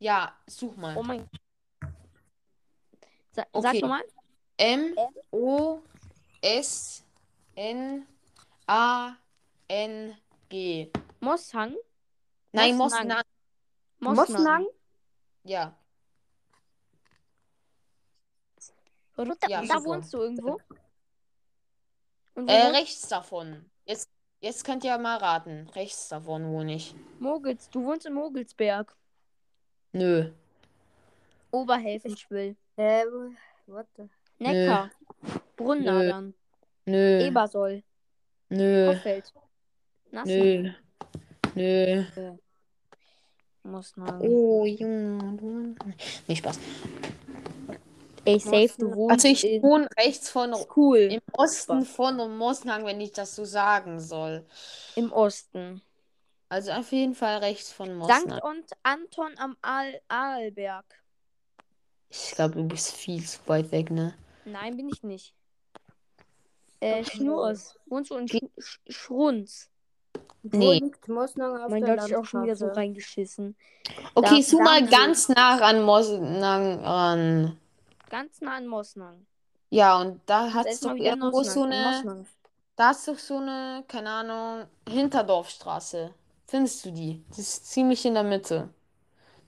[0.00, 0.94] Ja, such mal.
[0.98, 1.26] Oh mein
[3.32, 3.62] Sa Okay.
[3.62, 4.04] Sag nochmal.
[4.58, 4.94] M
[5.30, 5.80] O
[6.42, 7.06] S
[7.54, 8.06] N
[8.66, 9.14] A
[9.66, 10.14] N
[10.50, 10.90] G.
[11.20, 11.74] Mosshang?
[12.52, 13.22] Nein, Mosnang.
[13.98, 14.26] Mosnang.
[14.28, 14.66] Mosnang?
[15.50, 15.74] Ja.
[19.16, 19.34] Oder?
[19.48, 20.60] Ja, da wohnst du irgendwo?
[22.34, 23.68] Und wo Äh, rechts davon.
[23.84, 24.08] Jetzt,
[24.40, 25.68] jetzt könnt ihr mal raten.
[25.74, 26.94] Rechts davon wohne ich.
[27.18, 27.68] Mogels.
[27.68, 28.96] Du wohnst in Mogelsberg.
[29.90, 30.30] Nö.
[31.50, 32.54] Oberhelfenschwill.
[32.76, 33.04] Äh,
[33.66, 34.08] what the?
[34.38, 34.92] Neckar.
[35.56, 36.32] Brunnadern.
[36.86, 37.26] Nö.
[37.26, 37.82] Ebersoll.
[38.50, 38.94] Nö.
[38.94, 39.34] Hoffeld.
[40.12, 40.32] Nassau.
[40.32, 40.72] Nö.
[41.56, 42.04] Nö.
[43.62, 44.20] Mosnang.
[44.22, 45.74] Oh, Junge.
[46.26, 46.58] Nee, Spaß.
[48.24, 49.62] Ey, safe, du wohnst Also ich in...
[49.62, 50.98] wohne rechts von Cool.
[50.98, 54.44] im Osten von Mosnang, wenn ich das so sagen soll.
[54.94, 55.80] Im Osten.
[56.48, 58.28] Also auf jeden Fall rechts von Mosnang.
[58.28, 60.84] Sankt und Anton am Aal Aalberg.
[62.10, 64.14] Ich glaube, du bist viel zu weit weg, ne?
[64.44, 65.32] Nein, bin ich nicht.
[66.80, 67.78] Äh, Schnurs.
[67.86, 69.70] Wohnst du in Sch Schrunz?
[70.42, 70.80] Nee.
[71.06, 73.56] Mein Gott, ich auch schon wieder so reingeschissen.
[74.14, 77.58] Okay, Da- zoom mal ganz nah an Mosnang ran.
[78.08, 79.26] Ganz nah an Mosnang.
[79.68, 81.72] Ja, und da hat ist doch irgendwo so Mosnang.
[81.72, 82.26] eine, Mosnang.
[82.76, 86.12] da ist doch so eine, keine Ahnung, Hinterdorfstraße.
[86.46, 87.22] Findest du die?
[87.28, 88.70] Das ist ziemlich in der Mitte.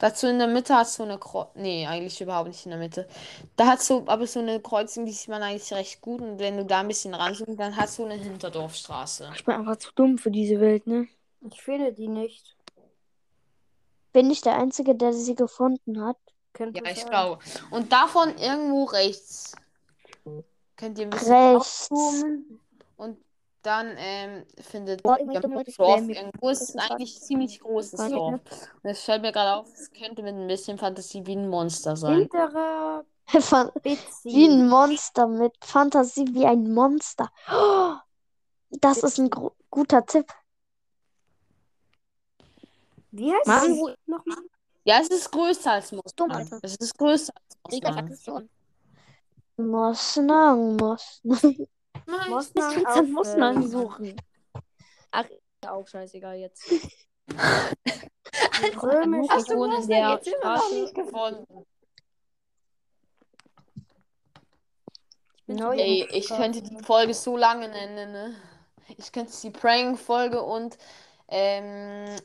[0.03, 1.63] Dazu in der Mitte hast du eine Kreuzung.
[1.63, 3.07] Nee, eigentlich überhaupt nicht in der Mitte.
[3.55, 6.21] Da hast du aber so eine Kreuzung, die sieht man eigentlich recht gut.
[6.21, 9.31] Und wenn du da ein bisschen ranzoomst, dann hast du eine Hinterdorfstraße.
[9.37, 11.07] Ich bin einfach zu dumm für diese Welt, ne?
[11.49, 12.57] Ich finde die nicht.
[14.13, 16.17] Bin ich der Einzige, der sie gefunden hat?
[16.53, 17.11] Könnte Ja, ich sein.
[17.11, 17.39] glaube.
[17.71, 19.53] Und davon irgendwo rechts.
[20.77, 21.89] Könnt ihr ein bisschen Rechts.
[21.93, 22.59] aufzoomen.
[23.63, 26.49] Dann ähm, findet Dorf irgendwo.
[26.51, 28.41] Es ist eigentlich ein ziemlich großes Dorf.
[28.83, 31.97] Und es fällt mir gerade auf, es könnte mit ein bisschen Fantasie wie ein Monster
[31.97, 32.19] sein.
[32.21, 33.71] Hinterer Fan-
[34.25, 37.31] Wie ein Monster mit Fantasie wie ein Monster.
[37.51, 37.95] Oh,
[38.71, 39.31] das ist ein
[39.71, 40.27] guter Tipp.
[43.13, 44.39] Wie heißt Mann, wo- nochmal?
[44.85, 46.61] Ja, es ist größer als Dumm, Mosnang.
[46.63, 47.33] Es ist größer
[47.65, 48.49] als Mosnang.
[49.57, 51.67] Mosnang, Mosnang.
[52.07, 54.17] Ich auf, kann Mosnang äh, suchen.
[55.11, 55.25] Ach,
[55.67, 56.63] auch scheißegal jetzt.
[58.83, 59.29] Römisch.
[59.39, 61.67] Ich wohne in der Jetzt wir noch nicht gefunden.
[65.37, 68.35] Ich bin Neu- zu Ey, ich könnte die Folge so lange nennen, ne?
[68.97, 70.77] ich könnte die Prank-Folge und
[71.29, 72.17] ähm,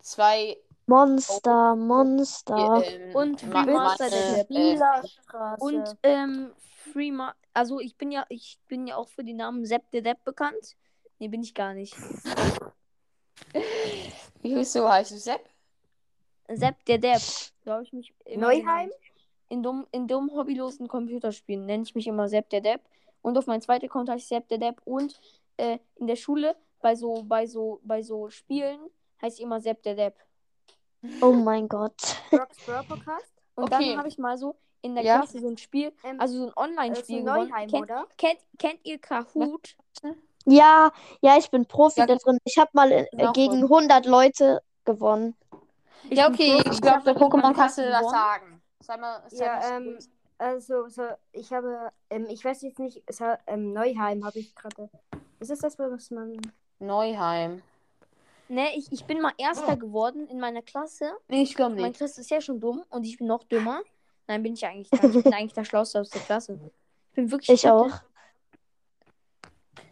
[0.00, 2.82] zwei Monster, Monster.
[2.84, 4.50] ähm, Und Ma- Remaster der Depp.
[4.50, 5.62] äh, Spielerstraße.
[5.64, 6.52] Und ähm,
[6.92, 10.24] Freema, also ich bin ja, ich bin ja auch für den Namen Sepp der Depp
[10.24, 10.76] bekannt.
[11.18, 11.94] Nee, bin ich gar nicht.
[14.42, 15.48] Wieso heißt du Sepp?
[16.48, 17.22] Sepp der Depp.
[17.64, 18.62] So habe ich mich immer Neuheim?
[18.88, 18.92] genannt.
[19.48, 22.82] In dumm, in dumm hobbylosen Computerspielen nenne ich mich immer Sepp der Depp.
[23.22, 24.80] Und auf meinem zweiten Account heiße ich Sepp der Depp.
[24.84, 25.18] Und
[25.56, 28.78] äh, in der Schule bei so, bei so, bei so Spielen
[29.22, 30.14] heiße ich immer Sepp der Depp.
[31.20, 32.16] Oh mein Gott.
[32.30, 33.32] Podcast.
[33.54, 33.88] Und Okay.
[33.90, 35.18] dann habe ich mal so in der Ja.
[35.18, 37.22] Klasse so ein Spiel, Ähm, also so ein Online-Spiel.
[37.22, 38.06] Neuheim, Kennt, oder?
[38.16, 39.76] kennt, kennt ihr Kahoot?
[40.46, 42.38] Ja, ja, ich bin Profi Ja, da drin.
[42.44, 45.34] Ich habe mal äh, gegen 100 Leute gewonnen.
[46.08, 46.70] Ich ja, okay, Profi.
[46.70, 48.10] ich glaube, der Pokémon kannst du das gewonnen.
[48.10, 48.62] sagen.
[48.80, 49.98] Sag mal, sag Ja, ähm,
[50.38, 54.88] also, so, ich habe, ähm, ich weiß jetzt nicht, es ähm, Neuheim habe ich gerade.
[55.40, 56.40] Ist es das, was man.
[56.78, 57.62] Neuheim.
[58.48, 61.10] Ne, ich, ich bin mal Erster geworden in meiner Klasse.
[61.26, 61.96] Nee, ich glaube Meine nicht.
[61.98, 63.80] Klasse ist ja schon dumm und ich bin noch dümmer.
[64.26, 65.04] Nein, bin ich eigentlich nicht.
[65.04, 66.58] Ich bin eigentlich der Schlauste aus der Klasse.
[67.10, 67.50] Ich bin wirklich.
[67.50, 67.90] Ich auch.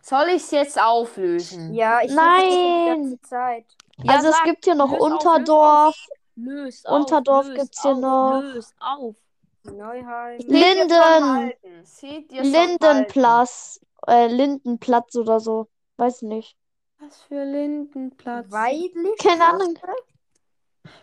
[0.03, 1.73] Soll ich es jetzt auflösen?
[1.73, 2.49] Ja, ich Nein.
[2.51, 3.65] die ganze Zeit.
[3.97, 7.01] Ja, also es sag, gibt hier noch löst auf, Unterdorf, Löst auf.
[7.01, 8.41] Unterdorf löst gibt's hier auf, noch.
[8.43, 9.17] Löst auf.
[9.63, 10.41] Neuheim.
[10.41, 10.51] Seht
[12.33, 12.53] ihr Linden.
[12.53, 15.69] Lindenplatz, äh, Lindenplatz oder so.
[15.97, 16.57] Weiß nicht.
[16.99, 18.51] Was für Lindenplatz?
[18.51, 19.19] Weidlich?
[19.23, 19.79] Keine Ahnung.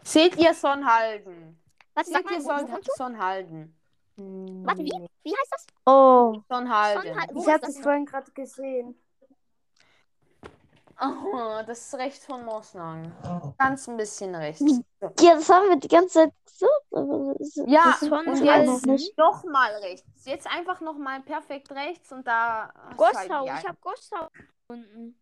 [0.04, 1.61] Seht ihr Sonnhalden?
[1.94, 3.76] Was Seht ihr Son Sonnhalden?
[4.18, 5.08] Warte, wie?
[5.24, 5.66] Wie heißt das?
[5.86, 6.42] Oh.
[6.50, 7.16] Sonnhalden.
[7.34, 8.96] Wo Ich habe das das vorhin gerade gesehen.
[11.04, 13.12] Oh, das ist rechts von Mosnang.
[13.58, 14.64] Ganz ein bisschen rechts.
[15.20, 16.34] ja, das haben wir die ganze Zeit
[17.40, 19.18] das- Ja, und jetzt nicht.
[19.18, 20.26] nochmal rechts.
[20.26, 22.72] Jetzt einfach nochmal perfekt rechts und da.
[22.92, 24.28] die Ich habe Goschau
[24.68, 25.18] gefunden.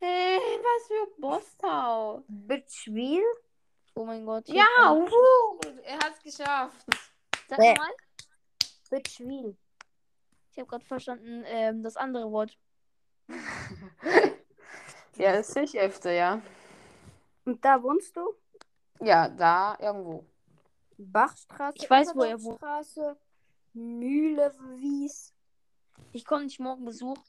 [0.00, 2.22] Hey, was für Bostau.
[2.28, 3.24] Bitchwil?
[3.98, 4.48] Oh mein Gott.
[4.48, 4.64] Ja,
[5.82, 6.86] er hat's geschafft.
[7.48, 7.74] Sag Bäh.
[7.74, 7.90] mal.
[8.90, 9.56] Bitchwil.
[10.52, 12.56] Ich habe gerade verstanden, ähm, das andere Wort.
[15.16, 16.40] Ja, das sehe ich öfter, ja.
[17.44, 18.36] Und da wohnst du?
[19.00, 20.24] Ja, da irgendwo.
[20.96, 21.76] Bachstraße.
[21.76, 22.58] Ich weiß, wo er wohnt.
[22.58, 23.16] Straße.
[23.72, 25.34] Mühle, Wies.
[26.12, 27.20] Ich komme nicht morgen besuchen.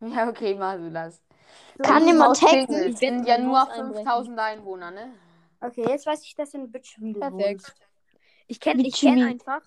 [0.00, 1.22] Ja, okay, mach du das.
[1.80, 2.74] Kann jemand hacken?
[2.74, 4.04] Es Ich sind ja nur Haus einbrechen.
[4.04, 5.14] 5000 Einwohner, ne?
[5.62, 7.62] Okay, jetzt weiß ich, dass du in Bitchwil Perfekt.
[7.62, 7.80] wohnst.
[8.48, 9.60] Ich kenne ich kenn einfach.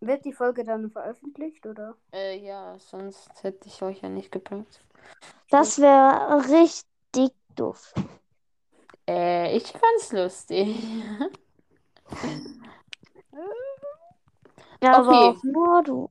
[0.00, 1.96] Wird die Folge dann veröffentlicht, oder?
[2.12, 4.80] Äh, ja, sonst hätte ich euch ja nicht geprankt.
[5.50, 7.92] Das wäre richtig doof.
[9.08, 10.76] Äh, ich fand's lustig.
[14.82, 15.30] Ja, aber Okay.
[15.30, 16.10] auch nur du.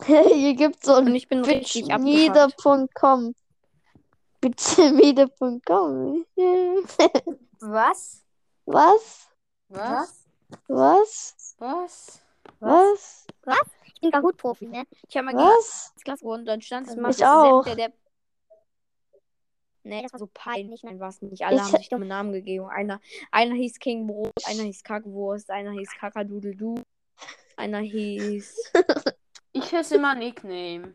[0.04, 2.56] Hier gibt's so Und ein ich bin richtig abgefuckt.
[4.48, 6.24] bitchmiede.com.
[6.36, 7.38] Bitchmiede.com.
[7.60, 8.24] Was?
[8.66, 9.28] Was?
[9.68, 10.26] Was?
[10.68, 11.46] Was?
[12.60, 13.26] Was?
[13.44, 13.58] Was?
[13.86, 14.84] Ich bin Kahoot-Profi, ne?
[15.08, 15.92] Ich habe mal Was?
[16.04, 17.64] Klasse gewonnen, dann stand es Ich immer auch.
[17.64, 17.92] Der, der
[19.86, 20.82] Nee, das war so peinlich.
[20.82, 21.44] Nein, war es nicht.
[21.44, 22.66] Alle Ich- haben sich dumme Namen gegeben.
[22.66, 26.76] Einer, einer hieß King Brot, einer hieß Kackwurst, einer hieß Kakadudeldu,
[27.56, 28.72] einer hieß.
[29.56, 30.94] Ich höre immer Nickname.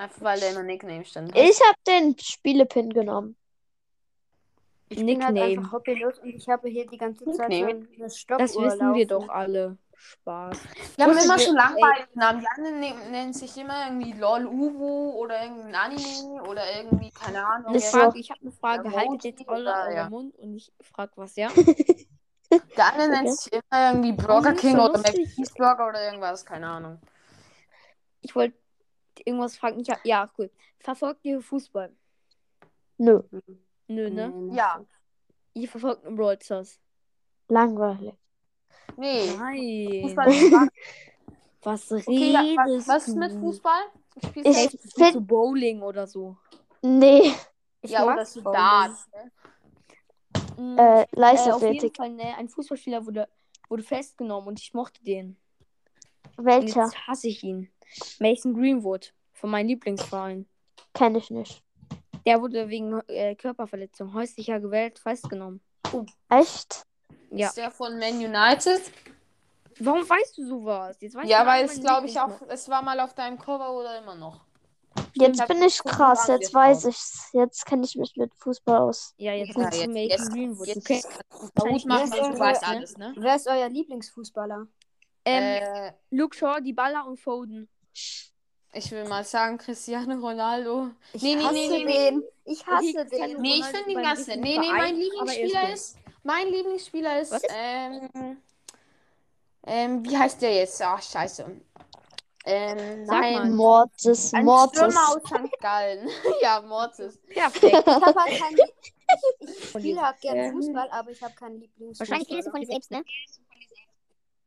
[0.00, 1.36] Einfach weil immer Nickname stand.
[1.36, 3.36] Ich habe den Spielepin genommen.
[4.88, 5.58] Ich bin halt Nickname.
[5.58, 7.84] einfach hobbylos und ich habe hier die ganze Zeit Nickname.
[7.86, 9.08] schon eine Stoppuhr Das wissen wir laufen.
[9.08, 9.76] doch alle.
[10.02, 10.58] Spaß.
[10.96, 12.40] Die haben immer schon langweilige Namen.
[12.40, 17.46] Die anderen ne- nennen sich immer irgendwie LOL Uwu oder irgendein Anime oder irgendwie, keine
[17.46, 17.78] Ahnung.
[17.78, 17.98] So.
[17.98, 18.88] Frage, ich habe eine Frage.
[18.90, 20.08] Ja, Haltet jetzt alle euren ja.
[20.08, 21.48] Mund und ich frage was, ja?
[22.76, 25.28] Der andere nennt sich immer irgendwie Burger nicht King so oder lustig.
[25.36, 26.98] McCheeseburger oder irgendwas, keine Ahnung.
[28.22, 28.56] Ich wollte
[29.24, 29.80] irgendwas fragen.
[29.80, 30.50] Ich hab, ja, cool.
[30.78, 31.92] Verfolgt ihr Fußball?
[32.98, 33.22] Nö,
[33.88, 34.28] Nö, ne?
[34.28, 34.84] Nee, Ja.
[35.54, 36.78] Ihr verfolgt einen Brawl Stars.
[37.48, 38.14] langweilig.
[38.96, 39.26] Nee.
[39.36, 40.02] Nein.
[40.02, 40.52] Fußball ist.
[41.62, 43.16] Was Okay, ja, was, redest was du?
[43.16, 43.80] mit Fußball?
[44.14, 46.36] Du spielst Ich find- du Bowling oder so?
[46.80, 47.34] Nee,
[47.82, 48.58] Ich ja, oder so Bowling.
[48.58, 49.08] Darts.
[50.56, 50.76] Ne?
[50.78, 51.96] Äh, äh, auf jeden Leichtathletik.
[51.96, 53.28] Fall, ne, ein Fußballspieler wurde,
[53.68, 55.36] wurde festgenommen und ich mochte den.
[56.38, 56.84] Und Welcher?
[56.84, 57.70] jetzt hasse ich ihn.
[58.18, 60.46] Mason Greenwood von meinem Lieblingsverein.
[60.94, 61.62] Kenne ich nicht.
[62.26, 65.60] Der wurde wegen äh, Körperverletzung häuslicher Gewalt festgenommen.
[66.28, 66.84] Echt?
[67.30, 67.48] Ja.
[67.48, 68.82] Ist der von Man United?
[69.78, 70.96] Warum weißt du sowas?
[71.00, 73.72] Jetzt weiß Ja, ich weil es, glaube ich, auch, es war mal auf deinem Cover
[73.72, 74.40] oder immer noch.
[75.14, 77.30] Jetzt hab bin ich krass, jetzt weiß ich's.
[77.32, 79.14] Jetzt kenne ich mich mit Fußball aus.
[79.16, 80.66] Ja, jetzt Ja, jetzt- Mason jetzt- Greenwood.
[80.66, 81.08] Jetzt- kennst
[81.54, 83.14] Gut machen, du weißt alles, ne?
[83.16, 84.66] Wer ist euer Lieblingsfußballer?
[85.24, 87.68] Ähm, Äh, Luke Shaw, Dybala und Foden.
[88.72, 90.90] Ich will mal sagen, Cristiano Ronaldo.
[91.12, 92.10] Ich Nee, nee, hasse nee, nee, nee.
[92.10, 92.22] den.
[92.44, 93.40] Ich hasse Okay, den.
[93.40, 94.40] Nee, ich Ronaldo finde ihn ganz nett.
[94.40, 95.96] Nee, nee, mein er Lieblingsspieler ist ist.
[96.22, 97.46] Mein Lieblingsspieler ist.
[97.48, 98.36] Ähm,
[99.66, 100.80] ähm, wie heißt der jetzt?
[100.82, 101.46] Ach, scheiße.
[102.46, 103.32] Ähm, Sag mal.
[103.32, 103.54] nein.
[103.54, 104.78] Mortis, Ein Mortis.
[104.80, 105.60] Stürmer aus St.
[105.60, 106.08] Gallen.
[106.42, 107.18] ja, Mortis.
[107.28, 107.64] Perfekt.
[107.64, 108.56] Ich habe halt keinen.
[109.40, 110.52] Ich, ich spiele halt gerne Ähm.
[110.52, 111.98] Fußball, aber ich habe keinen Lieblings.
[111.98, 113.04] Wahrscheinlich redest du von dir selbst, ne?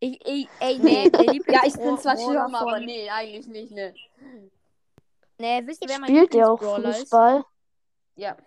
[0.06, 3.72] Ich, ey, ey, nee, der Lieblings Ja, ich bin zwar Stürmer, aber nee, eigentlich nicht,
[3.72, 3.94] ne.
[5.38, 7.00] Nee, wisst ihr, wer mein Spielt ihr auch Lieblingsbrawler ist?
[7.00, 7.46] Fußball?
[8.16, 8.38] Ja.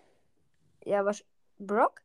[0.85, 1.23] Ja, was?
[1.57, 2.01] Brock?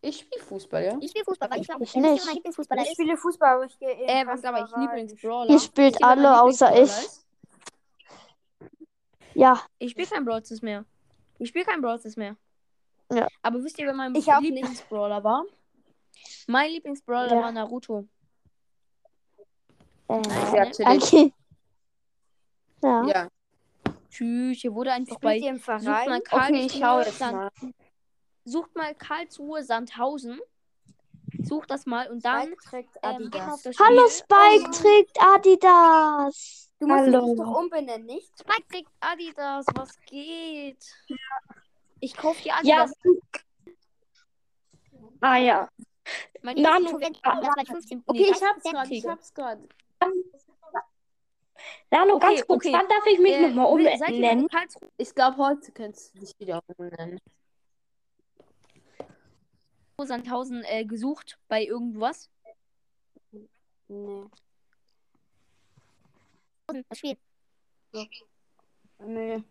[0.00, 0.96] Ich spiele Fußball, ja.
[1.00, 2.24] Ich spiele Fußball, weil ich glaube, Ich nicht.
[2.24, 4.76] mein Lieblingsfußballer Ich spiele Fußball, aber ich gehe in Äh, was aber ich.
[4.76, 5.50] Lieblingsbrawler.
[5.50, 6.90] Ihr spielt mein alle außer ich.
[9.34, 10.84] Ja, Ich spiele kein Brawl mehr.
[11.38, 12.36] Ich spiele kein Brawl mehr.
[13.12, 13.28] Ja.
[13.42, 14.26] Aber wisst ihr, wer mein Ich.
[14.26, 15.44] Lieblingsbrawler war?
[16.46, 17.42] Mein Lieblingsbrawler Ja.
[17.42, 18.06] war Naruto.
[20.08, 21.02] Äh, Ja, chillig.
[21.02, 21.32] okay.
[22.82, 23.04] Ja.
[23.06, 23.28] Ja.
[24.10, 25.36] Tschüss, hier wurde einfach bei.
[25.38, 26.22] Spielt im Sucht mal Verein?
[26.30, 27.50] Okay, ich schau Karlsruhe, jetzt Sand, mal.
[28.44, 30.40] sucht mal Karlsruhe Sandhausen.
[31.42, 33.62] Sucht das mal und dann Spike trägt ähm, Adidas.
[33.62, 33.86] das Spiel.
[33.86, 36.70] Hallo Spike trägt Adidas.
[36.80, 37.26] Du musst Hallo.
[37.26, 38.32] dich doch umbenennen, nicht?
[38.38, 40.84] Spike trägt Adidas, was geht?
[42.00, 42.84] Ich kaufe die Ja.
[42.84, 42.94] Adidas.
[45.20, 45.68] Ah ja.
[46.42, 49.68] Mein Nano- Lieblingsprodukt war das bei 15 Okay, ich hab's 30% gerade, ich hab's gerade.
[51.90, 52.72] Nano, Okay, ganz kurz, okay.
[52.72, 54.48] wann darf ich mich Äh, nochmal umbenennen?
[54.98, 57.18] Ich glaube, heute könntest du dich wieder umbenennen.
[60.00, 62.30] Sandhausen äh, gesucht bei irgendwas?
[63.88, 64.26] Nee.
[66.88, 67.16] Das Spiel.
[68.98, 69.42] Nee.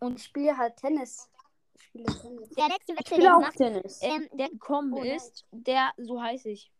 [0.00, 1.30] Und Ich spiele halt Tennis.
[1.74, 2.48] Ich spiele Tennis.
[2.50, 4.02] der letzte Ich Wechsel, der auch Tennis.
[4.02, 6.71] ähm, der gekommen Oh, ist, der, so heiß ich.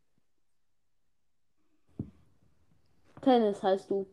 [3.22, 4.06] Tennis heißt du.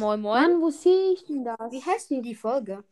[0.00, 0.42] Moin, moin.
[0.42, 1.58] Mann, wo sehe ich denn das?
[1.70, 2.82] Wie heißt denn die Folge?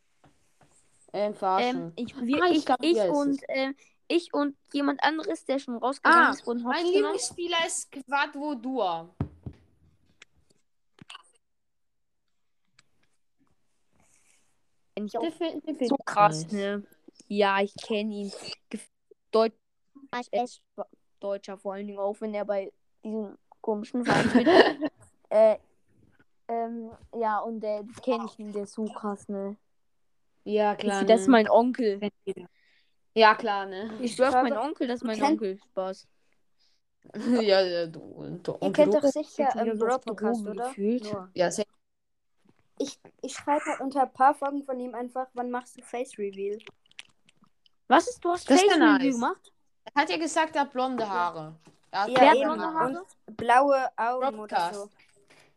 [1.13, 3.75] Ähm, Ähm, ich, wir, Ah, ich ich, glaub, ich, und, ähm,
[4.07, 6.95] ich und jemand anderes, der schon rausgegangen Ah, ist, wurden mein hops genommen.
[6.95, 9.13] Lieblingsspieler ist Quadro Dua.
[14.95, 16.85] Kenn ich auch Der find- den find so krass, ne?
[17.29, 18.33] Ja, ich kenne ihn.
[18.71, 18.89] Gef-
[20.13, 20.47] Deut äh,
[21.21, 22.73] Deutscher vor allen Dingen auch, wenn er bei
[23.05, 24.91] diesem komischen Verein
[25.29, 25.57] äh,
[26.49, 29.57] ähm, ja, und äh, das kenne ich ihn, der ist so krass, ne?
[30.45, 31.05] Ja, klar.
[31.05, 31.33] das ist ne?
[31.33, 32.01] mein Onkel.
[33.15, 33.91] Ja, klar, ne?
[34.01, 35.59] Ich schwör auf glaube, meinen Onkel, das ist mein Onkel.
[35.59, 36.09] Spaß.
[37.41, 38.39] ja, ja, du.
[38.43, 40.75] du Ihr kennt doch sicher auf Broadcast, oder?
[41.35, 41.65] Ja, sehr.
[42.79, 46.19] Ich, ich schreibe halt unter ein paar Folgen von ihm einfach, wann machst du Face
[46.19, 46.59] Reveal?
[47.89, 49.15] Was ist, du hast Das ist ja Face Review nice.
[49.15, 49.53] gemacht?
[49.95, 51.55] Er hat ja gesagt, er hat blonde Haare.
[51.91, 52.45] Er hat Ja, Wer hat eben.
[52.45, 53.05] blonde Haare?
[53.27, 54.89] Und blaue Augen oder so.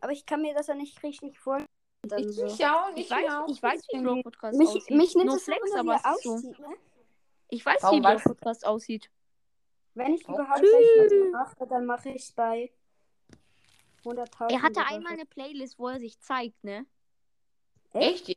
[0.02, 1.68] Aber ich kann mir das ja nicht richtig vorstellen.
[2.04, 2.46] Dann Ich, so.
[2.46, 3.48] ich auch, Ich ich, weiß, auch.
[3.48, 4.90] ich weiß, wie Bro Podcast Mich, aussieht.
[4.92, 6.34] mich nimmt Nur es Flex, aber es ist so.
[6.34, 6.68] aussieht, ne?
[7.50, 9.10] Ich weiß, Warum wie Bro weißt du- Podcast aussieht.
[9.94, 10.34] Wenn ich Oh.
[10.34, 12.72] überhaupt welche mache, dann mache ich es bei
[14.04, 14.52] 100.000.
[14.52, 16.86] Er hatte einmal eine Playlist, wo er sich zeigt, ne?
[17.94, 18.36] Echt?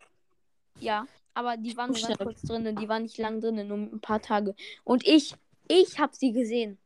[0.78, 4.00] Ja, aber die war nur ganz kurz drin, die war nicht lang drin, nur ein
[4.00, 4.54] paar Tage.
[4.84, 5.34] Und ich,
[5.68, 6.78] ich habe sie gesehen.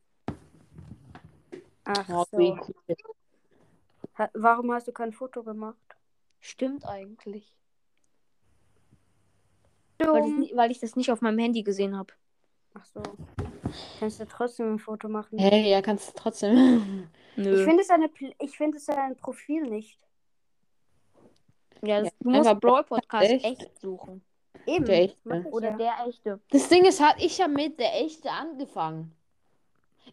[1.83, 2.53] Ach Oh, wie so.
[2.87, 2.95] cool.
[4.17, 5.77] Ha warum hast du kein Foto gemacht?
[6.39, 7.55] Stimmt eigentlich.
[9.99, 12.11] Weil, ich, weil ich das nicht auf meinem Handy gesehen habe.
[12.73, 13.03] Ach so.
[13.99, 15.37] Kannst du trotzdem ein Foto machen?
[15.37, 17.07] Hey, ja, kannst du trotzdem.
[17.37, 17.63] Ich Nö.
[17.63, 19.97] finde seine, Pl- ich finde sein Profil nicht.
[21.81, 23.45] Ja, das, Ja, du musst Brawl Podcast echt.
[23.45, 24.21] echt, suchen.
[24.65, 24.85] Eben.
[24.85, 25.45] Der echte.
[25.47, 25.77] ich Oder ja.
[25.77, 26.39] der echte.
[26.51, 29.15] Das Ding ist halt, ich habe mit der Echte angefangen.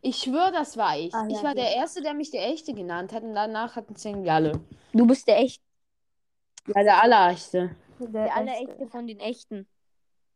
[0.03, 1.13] Ich schwöre, das war ich.
[1.15, 1.55] Ah, ja, ich war ja.
[1.55, 4.61] der Erste, der mich der Echte genannt hat und danach hatten es irgendwie alle.
[4.93, 5.63] Du bist der echte.
[6.67, 7.77] Ja, der Allerechte.
[7.99, 8.35] Der, Der echte.
[8.37, 9.67] allerechte von den echten.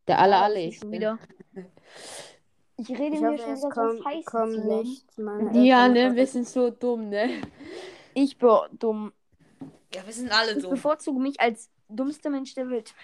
[0.08, 0.78] Der aller Ja, alle das ist ich.
[0.80, 1.18] schon wieder.
[2.76, 4.66] Ich rede Ich mir schon wieder so kommt, scheiße zusammen.
[4.66, 5.18] nicht.
[5.18, 7.42] Meine Ja, ne, wir sind so dumm, ne?
[8.14, 9.12] Ich bin dumm.
[9.94, 12.94] Ja, wir sind alle Ich bevorzuge mich als dummster Mensch der Welt.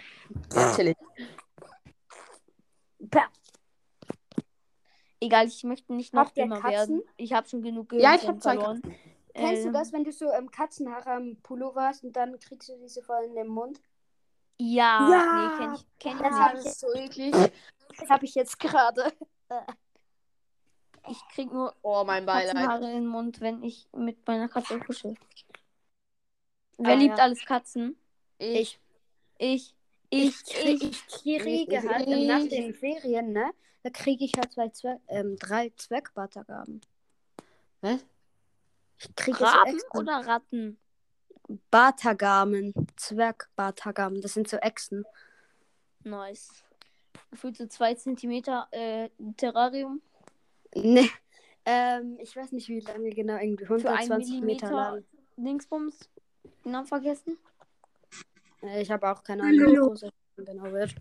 [0.55, 0.97] Natürlich.
[3.11, 3.29] Pah.
[5.21, 6.99] Egal, ich möchte nicht noch ihr dümmer Katzen?
[6.99, 7.03] werden.
[7.17, 8.83] Ich habe schon genug Ja, ich habe zwei verloren.
[8.83, 8.99] Katzen.
[9.35, 12.69] Kennst du Ähm, das, wenn du so im Katzenhaare am Pullover hast und dann kriegst
[12.69, 13.81] du diese voll in den Mund?
[14.61, 16.41] Ja, Ja, nee, kenn ich, kenn ich das nicht.
[16.41, 17.53] hab ich so eklig.
[17.99, 19.13] Das habe ich jetzt gerade.
[21.09, 22.55] Ich krieg nur Oh, mein Beileid.
[22.55, 25.15] Katzenhaare in den Mund, wenn ich mit meiner Katze kuschel.
[26.79, 27.25] Wer Ah, liebt ja.
[27.25, 27.97] alles Katzen?
[28.39, 28.81] Ich.
[29.39, 29.75] Ich.
[30.11, 33.51] Ich, Ich, ich, kriege halt nach den Ferien, ne?
[33.83, 36.81] Da kriege ich halt zwei Zwerg, ähm, drei Zwergbartagaben.
[37.83, 38.05] Was?
[38.99, 40.79] Ich kriege Raben oder Ratten?
[41.71, 42.75] Bartagamen.
[42.97, 44.21] Zwergbartagamen.
[44.21, 45.05] Das sind so Echsen.
[46.05, 46.65] Nice.
[47.31, 50.01] Gefühlt so 2 cm äh, Terrarium.
[50.75, 51.09] Ne.
[51.65, 53.37] Ähm, ich weiß nicht, wie lange genau.
[53.37, 55.05] Irgendwie Für 1 120 Meter lang.
[55.37, 56.09] Dingsbums.
[56.65, 57.39] Genau vergessen.
[58.63, 60.95] Äh, ich habe auch keine Ahnung, wie groß das genau wird.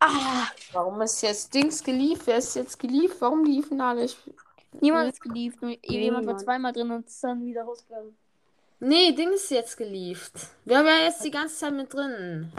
[0.00, 2.26] Ah, Warum ist jetzt Dings geliefert?
[2.26, 3.20] Wer ist jetzt geliefert?
[3.20, 4.04] Warum liefen alle?
[4.04, 4.16] Ich...
[4.80, 5.62] niemand ist geliefert.
[5.62, 6.40] Nur jemand war Niemand.
[6.40, 8.16] zweimal drin und ist dann wieder rausgegangen.
[8.80, 10.50] Nee, Ding ist jetzt geliefert.
[10.64, 12.52] Wir haben ja jetzt die ganze Zeit mit drin.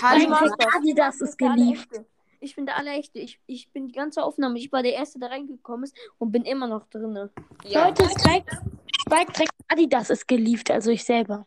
[0.00, 0.54] Hallo, Hallo.
[0.76, 2.06] Adidas ist geliefert.
[2.38, 3.18] Ich bin der Allerechte.
[3.18, 4.58] Ich, ich bin die ganze Aufnahme.
[4.58, 7.28] Ich war der Erste, der reingekommen ist und bin immer noch drin.
[7.64, 7.86] Ja.
[7.86, 8.56] Leute, Spike,
[9.00, 11.46] Spike trägt Adidas ist geliefert, also ich selber.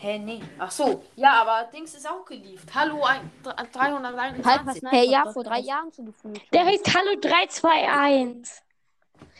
[0.00, 0.40] Hä, nee.
[0.60, 1.02] Ach so.
[1.16, 2.72] Ja, aber Dings ist auch geliefert.
[2.72, 4.44] Hallo, ein, 321.
[4.44, 6.40] Halt, was nein, Hey, ja, was vor drei Jahren schon gefühlt.
[6.52, 8.62] Der heißt Hallo 321.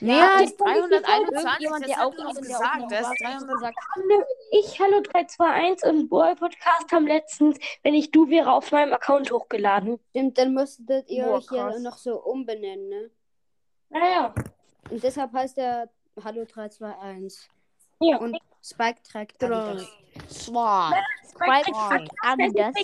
[0.01, 1.39] Ja, das ist 321.
[1.39, 2.83] Irgendjemand, das der hat auch noch der gesagt.
[2.91, 3.49] Das war, ist hat 300.
[3.49, 3.77] gesagt,
[4.51, 9.31] Ich Hallo 321 und Boy Podcast haben letztens, wenn ich du wäre, auf meinem Account
[9.31, 10.01] hochgeladen.
[10.11, 11.81] Stimmt, dann müsstet ihr Boah, euch ja krass.
[11.83, 13.11] noch so umbenennen, ne?
[13.91, 14.35] Naja.
[14.91, 15.89] Und deshalb heißt er
[16.25, 17.49] Hallo 321.
[18.01, 18.19] Ja.
[18.19, 19.87] Und Spike trägt Adidas.
[20.29, 21.03] Zwei.
[21.31, 22.75] Spike trägt Adidas.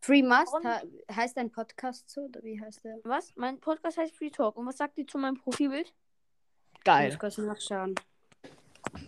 [0.00, 0.82] Free Must ha
[1.14, 2.22] heißt dein Podcast so?
[2.22, 2.98] Oder wie heißt der?
[3.04, 3.32] Was?
[3.36, 4.56] Mein Podcast heißt Free Talk.
[4.56, 5.92] Und was sagt ihr zu meinem Profilbild?
[6.74, 7.08] Ich Geil.
[7.08, 7.94] muss kurz nachschauen.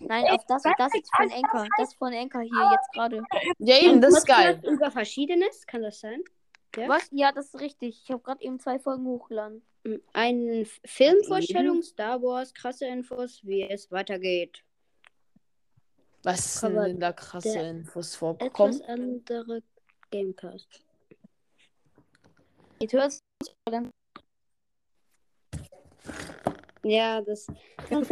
[0.01, 1.67] Nein, auf das, das ist von Anchor.
[1.77, 3.25] Das ist von Anchor hier jetzt gerade.
[3.59, 4.61] Ja, eben, das ist geil.
[4.63, 6.23] Über Verschiedenes, kann das sein?
[6.77, 6.89] Ja.
[6.89, 7.09] Was?
[7.11, 8.03] Ja, das ist richtig.
[8.05, 9.63] Ich habe gerade eben zwei Folgen hochgeladen.
[10.13, 14.65] Eine Filmvorstellung, Star Wars, krasse Infos, wie es weitergeht.
[16.25, 18.83] Was sind denn da krasse Infos Etwas vorgekommen?
[18.83, 19.63] andere
[20.11, 20.83] Gamecast.
[22.81, 23.23] Jetzt hörst
[26.83, 27.47] Ja, das.
[27.89, 28.11] Das ist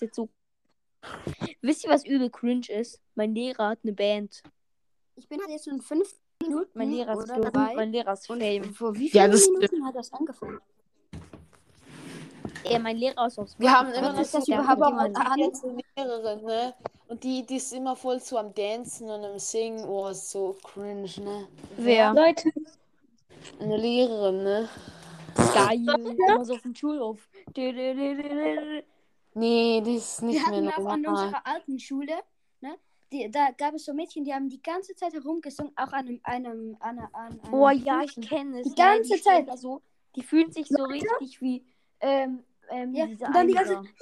[0.00, 0.28] jetzt so.
[1.60, 3.00] Wisst ihr, was übel cringe ist?
[3.14, 4.42] Mein Lehrer hat eine Band.
[5.16, 7.74] Ich bin halt jetzt schon fünf Minuten Mein Lehrer ist, dabei.
[7.74, 8.72] mein Lehrer ist Und Fame.
[8.74, 10.60] vor wie Ja, vielen das Minuten hat das angefangen?
[12.64, 14.80] Ey, mein Lehrer aus Wir haben immer noch das so überhaupt
[15.96, 16.74] Lehrerin, ne?
[17.08, 19.84] Und die, die ist immer voll so am Dancen und am Singen.
[19.84, 21.48] Oh, ist so cringe, ne?
[21.76, 22.14] Wer?
[22.14, 22.50] Leute,
[23.60, 24.68] Eine Lehrerin, ne?
[25.54, 25.86] Geil.
[26.28, 27.28] Immer so auf dem Schulhof.
[29.34, 31.24] Nee, die ist Wir nicht mehr hatten auch an normal.
[31.26, 32.14] unserer alten Schule,
[32.60, 32.76] ne?
[33.12, 36.20] Die, da gab es so Mädchen, die haben die ganze Zeit herumgesungen, auch an einem,
[36.22, 38.68] einem, an, an, an einem Oh ja, ich kenne es.
[38.68, 39.48] Die ganze Zeit.
[39.48, 39.82] da So,
[40.16, 41.64] die fühlen sich so richtig wie
[42.00, 42.42] ähm,
[42.72, 43.82] ähm, Ja, diese und dann die ganze-.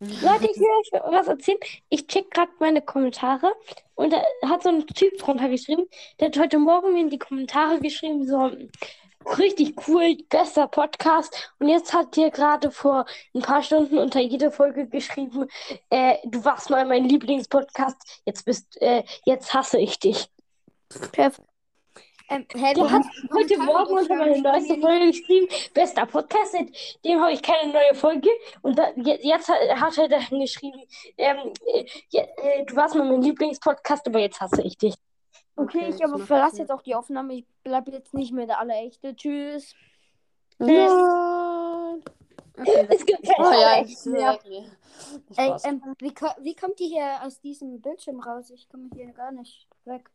[0.00, 1.60] Leute, ich will euch was erzählen.
[1.88, 3.54] Ich check gerade meine Kommentare
[3.94, 5.86] und da hat so ein Typ drunter geschrieben,
[6.18, 8.50] der hat heute Morgen mir in die Kommentare geschrieben, so
[9.38, 11.52] richtig cool, bester Podcast.
[11.60, 15.46] Und jetzt hat dir gerade vor ein paar Stunden unter jede Folge geschrieben,
[15.90, 20.28] äh, du warst mal mein Lieblingspodcast, jetzt bist, äh, jetzt hasse ich dich.
[22.32, 26.52] Ähm, hä, Der du hat hast heute Morgen unter meine neueste Folge geschrieben, bester Podcast,
[26.52, 28.30] seitdem habe ich keine neue Folge.
[28.62, 30.82] Und da, je- jetzt hat, er dann geschrieben,
[31.18, 34.94] ähm, äh, ja, äh, du warst mal mein Lieblingspodcast, aber jetzt hasse ich dich.
[35.56, 37.34] Okay, Okay, ich aber verlasse jetzt auch die Aufnahme.
[37.34, 39.14] Ich bleibe jetzt nicht mehr der Allerechte.
[39.14, 39.74] Tschüss.
[40.58, 42.02] Nein.
[42.58, 43.84] Okay, Es gefällt Oh ja,
[44.18, 44.38] ja.
[45.36, 48.50] Ey, ähm, wie, wie kommt ihr hier aus diesem Bildschirm raus?
[48.50, 50.08] Ich komme hier gar nicht weg.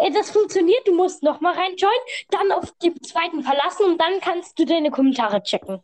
[0.00, 4.58] Ey, das funktioniert, du musst nochmal reinjoinen, dann auf den zweiten verlassen und dann kannst
[4.58, 5.82] du deine Kommentare checken.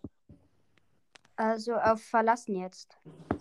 [1.36, 2.96] Also auf Verlassen jetzt.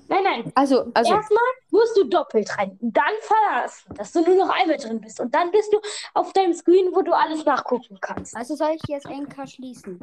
[0.10, 0.52] Nein, nein.
[0.54, 5.00] Also, also, Erstmal musst du doppelt rein, dann verlassen, dass du nur noch einmal drin
[5.00, 5.22] bist.
[5.22, 5.80] Und dann bist du
[6.14, 8.36] auf deinem Screen, wo du alles nachgucken kannst.
[8.36, 9.98] Also soll ich jetzt Enka schließen?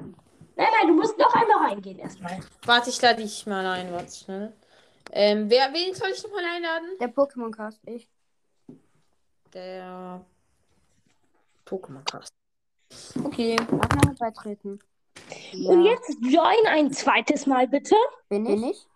[0.56, 2.40] Nein, nein, du musst noch einmal reingehen erstmal.
[2.64, 4.52] warte, ich lade dich mal ein, warte schnell.
[5.10, 6.96] Ähm, wer, wen soll ich nochmal einladen?
[6.98, 8.08] Der Pokémon Cast, ich.
[9.52, 10.24] Der
[11.72, 12.34] Pokémon Cast.
[13.24, 13.56] Okay.
[13.58, 14.78] Aufnahme beitreten.
[15.66, 17.96] Und jetzt join ein zweites Mal bitte.
[18.28, 18.52] bin ich?
[18.60, 18.86] Bin ich?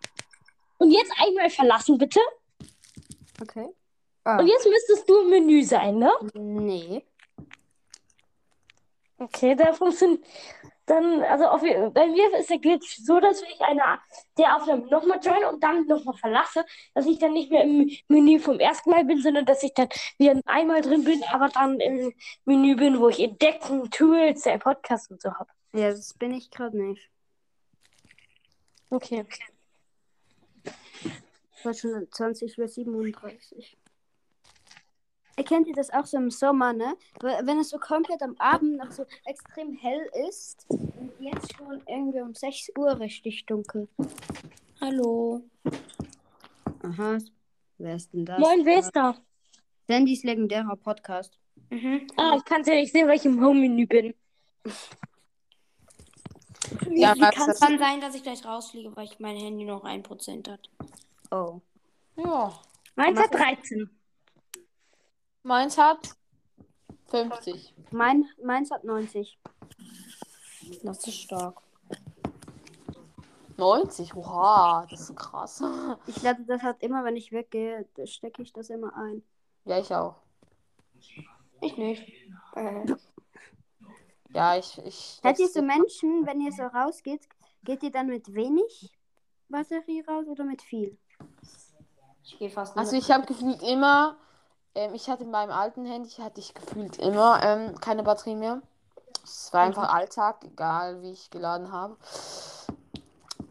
[0.77, 2.19] Und jetzt einmal verlassen bitte.
[3.41, 3.67] Okay.
[4.23, 6.11] Ah, Und jetzt müsstest du im Menü sein, ne?
[6.35, 7.03] nee.
[9.17, 10.23] Okay, da funktioniert.
[10.87, 13.99] Dann, also auf, bei mir ist der Glitch so, dass ich eine
[14.37, 18.39] der Aufnahme nochmal join und dann nochmal verlasse, dass ich dann nicht mehr im Menü
[18.39, 22.13] vom ersten Mal bin, sondern dass ich dann wieder einmal drin bin, aber dann im
[22.45, 25.49] Menü bin, wo ich Entdecken, Tools, der Podcast und so habe.
[25.73, 27.09] Ja, das bin ich gerade nicht.
[28.89, 29.25] Okay.
[31.63, 33.77] war schon 20 oder 37.
[35.37, 36.97] Erkennt ihr das auch so im Sommer, ne?
[37.21, 42.21] Wenn es so komplett am Abend noch so extrem hell ist und jetzt schon irgendwie
[42.21, 43.87] um 6 Uhr richtig dunkel.
[44.81, 45.43] Hallo.
[46.81, 47.19] Aha.
[47.77, 48.39] Wer ist denn das?
[48.39, 49.15] Moin, wer ist da?
[49.87, 51.37] Sandys legendärer Podcast.
[52.15, 54.15] Ah, ich kann ja nicht sehen, weil ich im Home-Menü bin.
[56.89, 59.83] Ja, Wie kann es dann sein, dass ich gleich rausfliege, weil ich mein Handy noch
[59.83, 60.67] 1% hat?
[61.29, 61.61] Oh.
[62.15, 62.59] Ja.
[62.95, 63.87] Meins hat 13.
[65.47, 66.09] Meins hat
[67.05, 67.73] 50.
[67.91, 69.39] Mein, meins hat 90.
[70.83, 71.61] Das ist stark.
[73.55, 74.13] 90?
[74.15, 75.63] Oha, das ist krass.
[76.07, 79.23] Ich lade das halt immer, wenn ich weggehe, stecke ich das immer ein.
[79.63, 80.15] Ja, ich auch.
[81.61, 82.03] Ich nicht.
[82.55, 82.85] Äh,
[84.33, 84.77] Ja, ich.
[84.85, 87.21] ich Seid ihr so Menschen, wenn ihr so rausgeht,
[87.63, 88.91] geht ihr dann mit wenig
[89.47, 90.97] Batterie raus oder mit viel?
[92.25, 94.17] ich gehe fast Also mit- ich habe gefühlt immer,
[94.77, 98.61] ähm, ich hatte in meinem alten Handy, hatte ich gefühlt immer ähm, keine Batterie mehr.
[99.23, 101.97] Es war einfach Alltag, egal wie ich geladen habe.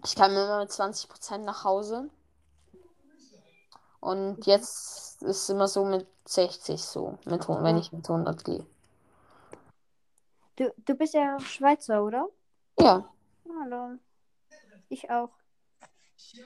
[0.05, 2.09] Ich kam immer mit 20% nach Hause.
[4.01, 8.65] Und jetzt ist es immer so mit 60 so, mit, wenn ich mit 100 gehe.
[10.57, 12.29] Du, du bist ja Schweizer, oder?
[12.79, 13.05] Ja,
[13.49, 13.99] Ah, lol.
[14.89, 15.31] Ich auch.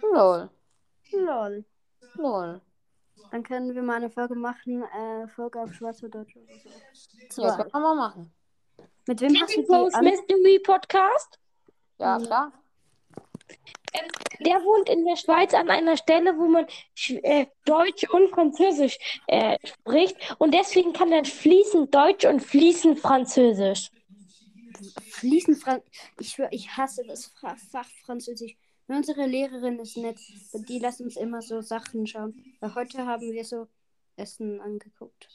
[0.02, 0.50] lol,
[1.12, 1.64] Lol.
[2.14, 2.60] lol.
[3.30, 6.46] Dann können wir mal eine Folge machen, äh, Folge auf Schweizerdeutsch oder
[7.34, 7.42] so.
[7.42, 8.32] Ja, das man mal machen.
[9.06, 10.00] Mit wem hast du Post?
[10.02, 11.38] Mystery Podcast.
[11.98, 12.24] Ja, Mhm.
[12.24, 12.52] klar.
[14.40, 16.64] Der wohnt in der Schweiz an einer Stelle, wo man
[16.96, 20.16] Sch- äh, Deutsch und Französisch äh, spricht.
[20.38, 23.90] Und deswegen kann er fließend Deutsch und fließend Französisch.
[25.10, 25.82] Fließen Fran
[26.18, 27.26] Ich ich hasse das
[27.70, 28.56] Fach Französisch.
[28.90, 30.18] Unsere Lehrerin ist nett.
[30.68, 32.34] Die lässt uns immer so Sachen schauen.
[32.58, 33.68] Weil heute haben wir so
[34.16, 35.28] Essen angeguckt.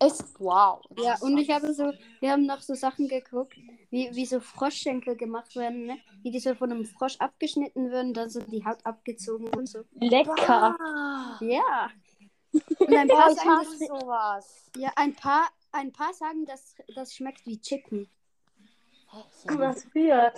[0.00, 0.84] Es, wow.
[0.98, 3.56] Ja, und ich habe so, wir haben noch so Sachen geguckt,
[3.88, 5.98] wie, wie so Froschschenkel gemacht werden, ne?
[6.22, 9.84] Wie die so von einem Frosch abgeschnitten würden, dann so die Haut abgezogen und so.
[9.94, 10.76] Lecker.
[11.40, 11.90] Ja.
[12.52, 14.70] Und ein paar sagen, das, sowas.
[14.76, 18.10] ja, ein paar, ein paar sagen, dass das schmeckt wie Chicken.
[19.46, 20.34] Was für.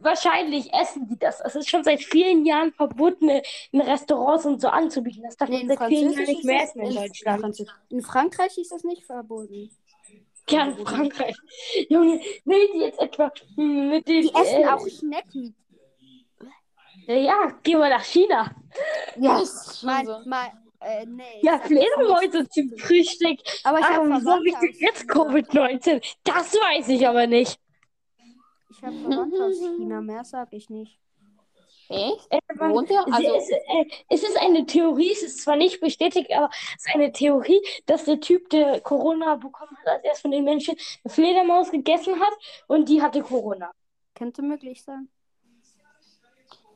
[0.00, 1.40] Wahrscheinlich essen die das.
[1.40, 3.30] Es ist schon seit vielen Jahren verboten,
[3.72, 5.22] in Restaurants und so anzubieten.
[5.22, 7.66] Das darf Nee, man in seit vielen Jahren nicht mehr essen in Deutschland.
[7.88, 9.70] In Frankreich ist das nicht verboten.
[10.50, 11.36] Ja, in Frankreich.
[11.88, 14.22] Junge, will die jetzt etwa mit den.
[14.22, 15.54] Die essen äh, auch Schnecken.
[17.06, 18.54] Ja, geh mal nach China.
[19.16, 20.18] Ja, schon Mein, so.
[20.26, 20.50] mein,
[20.80, 21.22] äh, nee.
[21.42, 21.58] Ja.
[21.58, 23.38] Fledermäuse zum Frühstück.
[23.64, 24.22] Aber ich habe aus
[24.78, 25.24] jetzt China.
[25.24, 26.02] Covid-19?
[26.24, 27.58] Das weiß ich aber nicht.
[28.78, 30.98] Ich habe Verwandte aus China, mehr sag ich nicht.
[31.90, 32.26] Echt?
[32.30, 33.02] Äh, Wo wohnt ihr?
[33.06, 36.86] es, Also, es, äh, es ist eine Theorie, es ist zwar nicht bestätigt, aber es
[36.86, 40.76] ist eine Theorie, dass der Typ, der Corona bekommen hat, als erst von den Menschen
[41.02, 42.32] eine Fledermaus gegessen hat
[42.66, 43.72] und die hatte Corona.
[44.14, 45.08] Könnte möglich sein.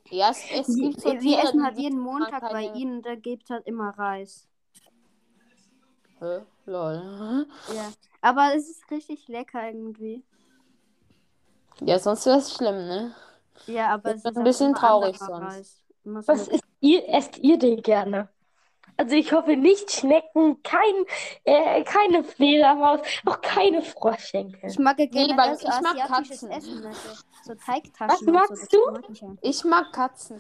[0.09, 3.15] ja, es, es Wir, gibt so wir essen halt jeden Montag bei Krankheiten- ihnen, da
[3.15, 4.49] gibt es halt immer Reis.
[6.21, 6.41] Hä?
[6.67, 7.47] Lol.
[7.75, 7.93] Ja.
[8.23, 10.23] Aber es ist richtig lecker irgendwie.
[11.81, 13.15] Ja, sonst wäre es schlimm, ne?
[13.67, 15.85] Ja, aber Das es wird ist ein bisschen traurig sonst.
[16.05, 18.29] So Was isst ihr, esst ihr denn gerne?
[18.97, 21.05] Also ich hoffe nicht Schnecken, kein,
[21.45, 24.71] äh, keine Fledermaus, auch keine Froschschenkel.
[24.71, 26.51] Ich mag ja Nee, weil so ich mag Katzen.
[26.51, 26.81] Essen.
[26.81, 26.93] Ne?
[26.95, 27.09] So,
[27.41, 28.33] so Teigtaschen Was so.
[28.33, 28.79] magst Das du?
[28.93, 29.37] mag ich ja.
[29.41, 30.39] Ich mag Katzen.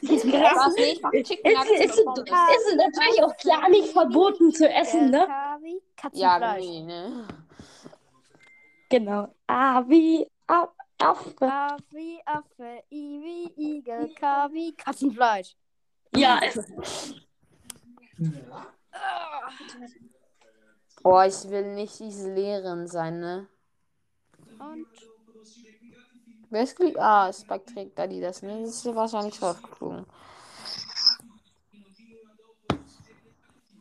[0.00, 0.74] Ist Was?
[0.76, 4.68] Nee, ich mag Chicken Es Nuggets ist, es ist natürlich auch klar nicht verboten zu
[4.68, 5.26] essen, ne?
[5.26, 5.80] Kavi,
[6.12, 6.64] Ja, Katzenfleisch.
[6.64, 7.26] nee, ne?
[8.92, 9.34] Genau.
[9.46, 11.34] Ah, wie ab, Affe.
[11.50, 13.20] A wie Affe, I
[13.56, 15.56] wie Igel, K wie Katzenfleisch.
[16.14, 16.72] Ja, es ist
[21.04, 23.48] Oh, ich will nicht diese Lehrerin sein, ne?
[24.58, 24.86] Und
[26.50, 28.60] Wer ist gel- Ah, Spike trägt da die das, ne?
[28.60, 30.04] Das ist ja wahrscheinlich rausgeflogen.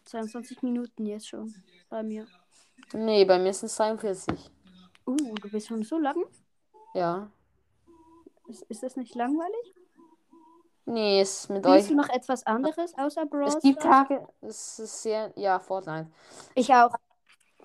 [0.06, 1.54] 22 Minuten jetzt schon
[1.90, 2.26] bei mir.
[2.94, 4.50] Nee, bei mir sind es 43.
[5.12, 6.16] Uh, du bist schon so lang?
[6.94, 7.30] Ja.
[8.48, 9.74] Ist, ist das nicht langweilig?
[10.86, 11.84] Nee, es ist mit euch.
[11.84, 13.82] Spielst du noch etwas anderes außer Brawl Es gibt?
[13.82, 16.08] Tage, es ist sehr, ja, Fortnite.
[16.56, 16.94] Ich auch.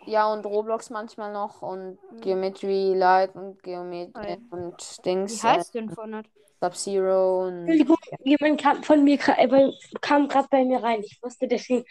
[0.05, 4.37] Ja, und Roblox manchmal noch und Geometry Light und Geometry Oh ja.
[4.51, 6.29] und Dings, Wie heißt denn Fortnite?
[6.61, 11.03] Sub-Zero und Entschuldigung, jemand kam von mir äh, kam gerade bei mir rein.
[11.03, 11.85] Ich musste deswegen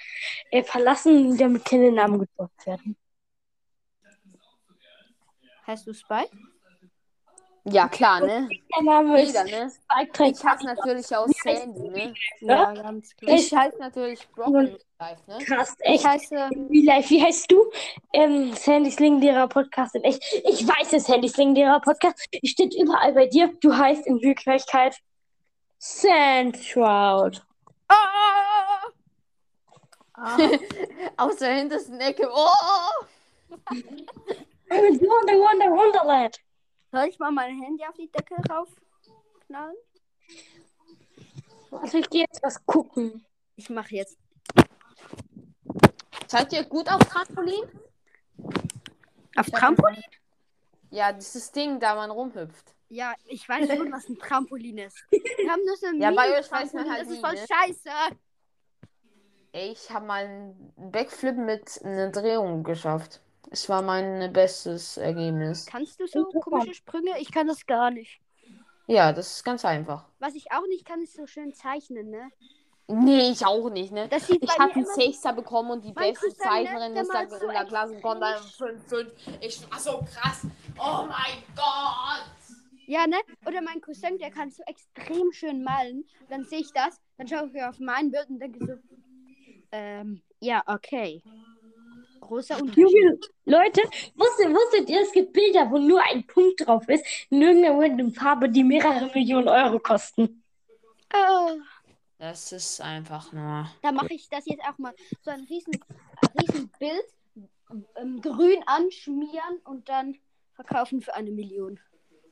[0.51, 2.95] äh, verlassen, damit keine Namen gedruckt werden.
[5.67, 6.31] Heißt du Spike?
[7.67, 8.47] Ja, klar, ne?
[8.75, 9.71] Der Name ist Jeder, ne?
[9.71, 12.13] Spike Ich hab's natürlich aus Sandy, ne?
[12.41, 13.35] Ja, ganz klar.
[13.35, 15.39] Ich heiße natürlich Brocken Life, ne?
[15.39, 16.05] Krass, Ich echt.
[16.05, 16.49] heiße.
[16.69, 17.65] Wie live, wie heißt du?
[18.13, 20.21] Ähm, Sandys legendärer Podcast in echt.
[20.43, 22.23] Ich weiß es, Sandys legendärer Podcast.
[22.43, 23.51] Steht überall bei dir.
[23.61, 24.95] Du heißt in Wirklichkeit
[25.79, 27.43] Sandshroud.
[27.87, 28.83] Ah!
[31.17, 32.29] Aus der hintersten Ecke.
[32.31, 33.05] Oh!
[34.69, 36.39] Wonder, Wonder, Wonderland.
[36.91, 39.75] Soll ich mal mein Handy auf die Decke raufknallen?
[41.71, 43.25] Also ich gehe jetzt was gucken.
[43.55, 44.17] Ich mache jetzt.
[46.27, 47.63] Seid ihr gut auf Trampolin?
[49.35, 50.03] Auf Trampolin?
[50.89, 52.73] Ja, dieses Ding, da man rumhüpft.
[52.89, 55.03] Ja, ich weiß schon, was ein Trampolin ist.
[55.11, 57.33] Wir haben nur so ein Ja, bei euch weiß man halt Das ist nie, voll
[57.33, 57.45] ne?
[57.47, 57.89] scheiße.
[59.51, 63.21] Ey, ich habe mal einen Backflip mit einer Drehung geschafft.
[63.51, 65.65] Es war mein bestes Ergebnis.
[65.65, 67.19] Kannst du so komische Sprünge?
[67.19, 68.19] Ich kann das gar nicht.
[68.87, 70.05] Ja, das ist ganz einfach.
[70.19, 72.29] Was ich auch nicht kann, ist so schön zeichnen, ne?
[72.87, 74.07] Nee, ich auch nicht, ne?
[74.07, 77.27] Das sieht Ich habe einen Sechster bekommen und die beste ne, Zeichnerin der ist da
[77.27, 79.07] so in der Klasse und konnte dann 5-5.
[79.41, 80.45] Ich war so krass.
[80.77, 82.29] Oh mein Gott!
[82.85, 83.17] Ja, ne?
[83.47, 86.05] Oder mein Cousin, der kann so extrem schön malen.
[86.29, 88.73] Dann sehe ich das, dann schaue ich auf mein Bild und denke so,
[89.71, 91.23] ähm, ja, okay.
[92.27, 93.31] Großer Unterschied.
[93.45, 93.81] Leute,
[94.15, 98.11] wusstet, wusstet ihr, es gibt Bilder, wo nur ein Punkt drauf ist, in irgendeiner random
[98.13, 100.43] Farbe, die mehrere Millionen Euro kosten.
[101.13, 101.51] Oh,
[102.17, 103.69] Das ist einfach nur.
[103.81, 104.93] da mache ich das jetzt auch mal.
[105.21, 105.73] So ein riesen,
[106.41, 107.05] riesen Bild,
[107.97, 110.17] ähm, grün anschmieren und dann
[110.53, 111.79] verkaufen für eine Million.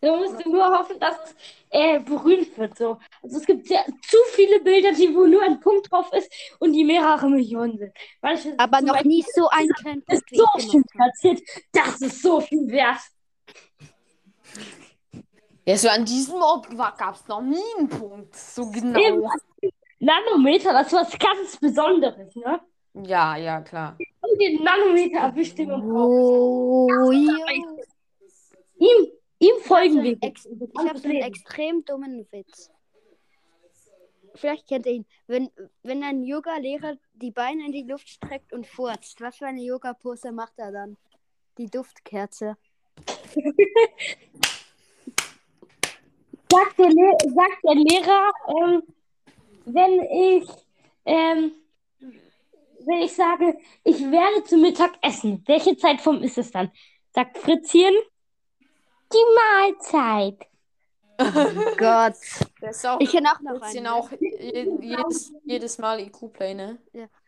[0.04, 1.36] Da musst du nur hoffen, dass es
[1.70, 2.78] äh, berühmt wird.
[2.78, 2.97] So.
[3.22, 6.30] Also es gibt sehr, zu viele Bilder, die, wo nur ein Punkt drauf ist
[6.60, 7.93] und die mehrere Millionen sind.
[8.22, 10.84] Manche, Aber noch Beispiel nie so ein kleinen ist so habe.
[10.91, 11.41] platziert.
[11.72, 12.99] Das ist so viel wert.
[15.66, 18.36] Ja, so an diesem Ort gab es noch nie einen Punkt.
[18.36, 18.93] So Eben.
[18.93, 19.30] genau.
[19.99, 22.60] Nanometer, das ist was ganz Besonderes, ne?
[23.06, 23.97] Ja, ja, klar.
[24.20, 25.82] Und den Nanometer erwischt im Kopf.
[25.86, 27.45] Oh, ja.
[28.80, 29.08] Ihm,
[29.44, 30.18] ihm folgen habe wir.
[30.22, 32.72] ex ich hab so einen extrem dummen Witz.
[34.36, 35.06] Vielleicht kennt ihr ihn.
[35.28, 35.50] Wenn,
[35.84, 40.32] wenn ein Yoga-Lehrer die Beine in die Luft streckt und furzt, was für eine Yoga-Pose
[40.32, 40.98] macht er dann?
[41.58, 42.58] Die Duftkerze.
[46.50, 48.84] sagt der, Le sagt der Lehrer, ähm,
[49.66, 50.50] wenn ich,
[51.06, 51.52] ähm,
[52.00, 56.72] wenn ich sage, ich werde zu Mittag essen, welche Zeitform ist es dann?
[57.14, 57.94] Sagt Fritzchen,
[59.14, 60.47] die Mahlzeit.
[61.78, 62.16] Gott.
[62.59, 63.72] Das ist auch, Ich kenne auch noch das einen.
[63.72, 66.80] sind auch je- jedes, jedes Mal IQ-Play, ne?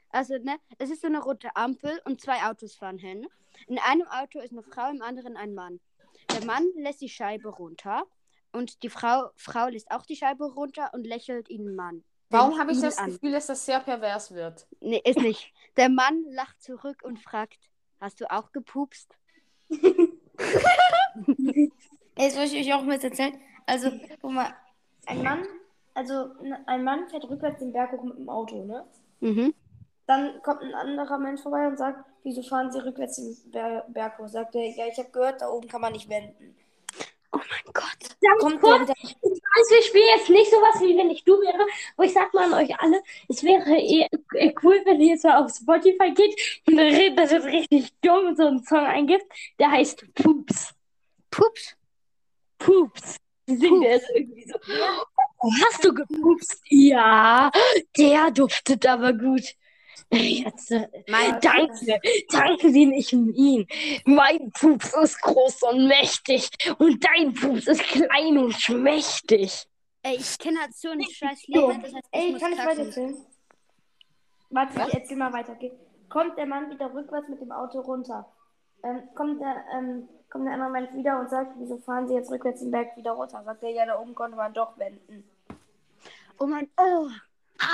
[0.10, 3.28] Also, ne, es ist so eine rote Ampel und zwei Autos fahren hin.
[3.68, 5.80] In einem Auto ist eine Frau, im anderen ein Mann.
[6.34, 8.06] Der Mann lässt die Scheibe runter
[8.54, 12.04] und die Frau, Frau lässt auch die Scheibe runter und lächelt ihn Mann.
[12.30, 13.12] Warum habe ich das an.
[13.12, 14.66] Gefühl, dass das sehr pervers wird?
[14.80, 15.54] Nee, ist nicht.
[15.78, 17.60] Der Mann lacht zurück und fragt,
[18.02, 19.16] hast du auch gepupst?
[22.18, 23.40] Jetzt soll ich euch auch was erzählen.
[23.66, 23.92] Also,
[24.22, 24.54] guck mal,
[25.08, 25.44] ein Mann,
[25.94, 28.86] also n- ein Mann fährt rückwärts den Berg hoch mit dem Auto, ne?
[29.20, 29.54] Mhm.
[30.08, 34.20] Dann kommt ein anderer Mensch vorbei und sagt, wieso fahren Sie rückwärts den Ber Berg
[34.20, 34.28] hoch?
[34.28, 36.56] Sagt er, ja, ich habe gehört, da oben kann man nicht wenden.
[37.32, 38.18] Oh mein Gott.
[38.22, 41.24] Ganz Kommt kurz, der wieder, ich weiß, wir spielen jetzt nicht sowas, wie wenn ich
[41.26, 41.66] du wäre,
[41.98, 45.26] aber ich sag mal an euch alle, es wäre eh, eh cool, wenn ihr jetzt
[45.26, 48.86] mal auf Spotify geht und dann redet, das wird richtig dumm und so einen Song
[48.86, 49.26] eingibt,
[49.60, 50.75] der heißt Poops.
[51.36, 51.76] Pups.
[52.60, 53.18] Poops.
[53.48, 54.58] Die singt er so irgendwie so.
[55.40, 56.62] Oh, hast du gepupst?
[56.70, 57.52] Ja,
[57.98, 59.44] der duftet aber gut.
[60.12, 63.68] Jetzt, äh, Mein danke, danke den ich ihn.
[64.06, 69.68] Mein Pups ist groß und mächtig und dein Pups ist klein und schmächtig.
[70.04, 72.72] Ey, ich kenne halt so einen scheiß Leben, das heißt, ey, kann ich kacken.
[72.72, 73.26] weiter erzählen?
[74.52, 75.58] Warte, ich erzähl mal weiter.
[76.08, 78.32] Kommt der Mann wieder rückwärts mit dem Auto runter.
[78.84, 82.32] Ähm, kommt, der, ähm, kommt der andere Mensch wieder und sagt, wieso fahren Sie jetzt
[82.32, 83.42] rückwärts den Berg wieder runter?
[83.44, 85.28] Sagt er, ja, da oben konnte man doch wenden.
[86.38, 87.08] Oh mein, oh,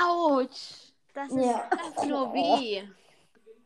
[0.04, 0.92] Autsch!
[1.14, 1.68] das ist, Ja.
[1.70, 2.82] das ist Nur weh.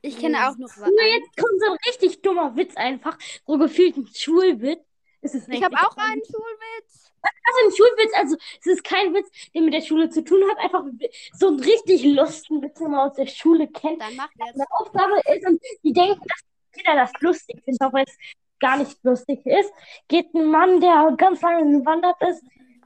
[0.03, 0.79] Ich kenne auch noch was.
[0.79, 4.81] Nur jetzt kommt so ein richtig dummer Witz einfach, so gefühlt ein Schulwitz.
[5.21, 5.59] Ist es nicht?
[5.59, 7.13] Ich habe auch einen Schulwitz.
[7.23, 10.59] Also ein Schulwitz, also es ist kein Witz, der mit der Schule zu tun hat,
[10.59, 10.85] einfach
[11.33, 14.01] so einen richtig lustigen Witz, den man aus der Schule kennt.
[14.01, 14.55] Dann macht jetzt.
[14.55, 16.45] eine Aufgabe ist und die denken, dass
[16.77, 18.17] jeder das lustig findet, auch wenn es
[18.61, 19.73] gar nicht lustig ist,
[20.09, 22.43] geht ein Mann, der ganz lange gewandert ist,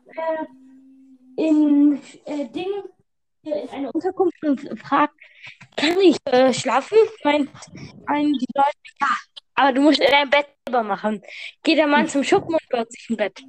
[0.09, 0.47] äh,
[1.37, 2.69] in äh, Ding,
[3.43, 5.15] in eine Unterkunft und fragt,
[5.77, 6.99] kann ich äh, schlafen?
[7.25, 7.51] Meint
[8.07, 9.09] einen die Leute, ja,
[9.55, 11.23] aber du musst in dein Bett selber machen.
[11.63, 13.43] Geht der Mann zum Schuppen und baut sich ein Bett.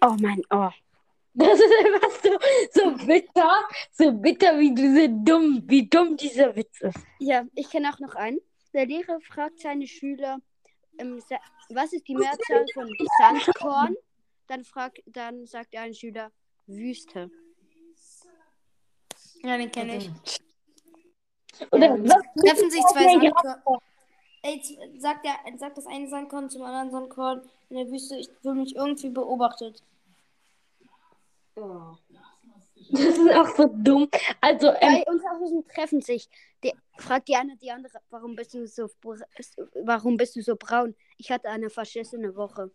[0.00, 0.70] Oh mein, oh.
[1.34, 2.38] Das ist einfach so,
[2.72, 6.98] so bitter, so bitter, wie diese dumm, wie dumm dieser Witz ist.
[7.20, 8.40] Ja, ich kenne auch noch einen.
[8.78, 10.38] Der Lehrer fragt seine Schüler,
[10.98, 11.20] ähm,
[11.70, 13.96] was ist die Mehrzahl von Sandkorn?
[14.46, 16.30] Dann, fragt, dann sagt ein Schüler
[16.68, 17.28] Wüste.
[19.42, 20.10] Ja, den kenne ich.
[21.72, 22.22] Oder was?
[22.40, 23.18] Treffen sich zwei.
[23.18, 23.80] Sandkorn.
[24.42, 28.28] Ey, z- sagt, der, sagt das eine Sandkorn zum anderen Sandkorn in der Wüste, ich
[28.42, 29.82] fühle mich irgendwie beobachtet.
[32.90, 34.08] Das ist auch so dumm.
[34.40, 36.28] Also, ähm, Zwei Unterhosen treffen sich.
[36.64, 38.88] Die, fragt die eine die andere, warum bist du so
[39.84, 40.94] warum bist du so braun?
[41.16, 42.70] Ich hatte eine verschissene Woche.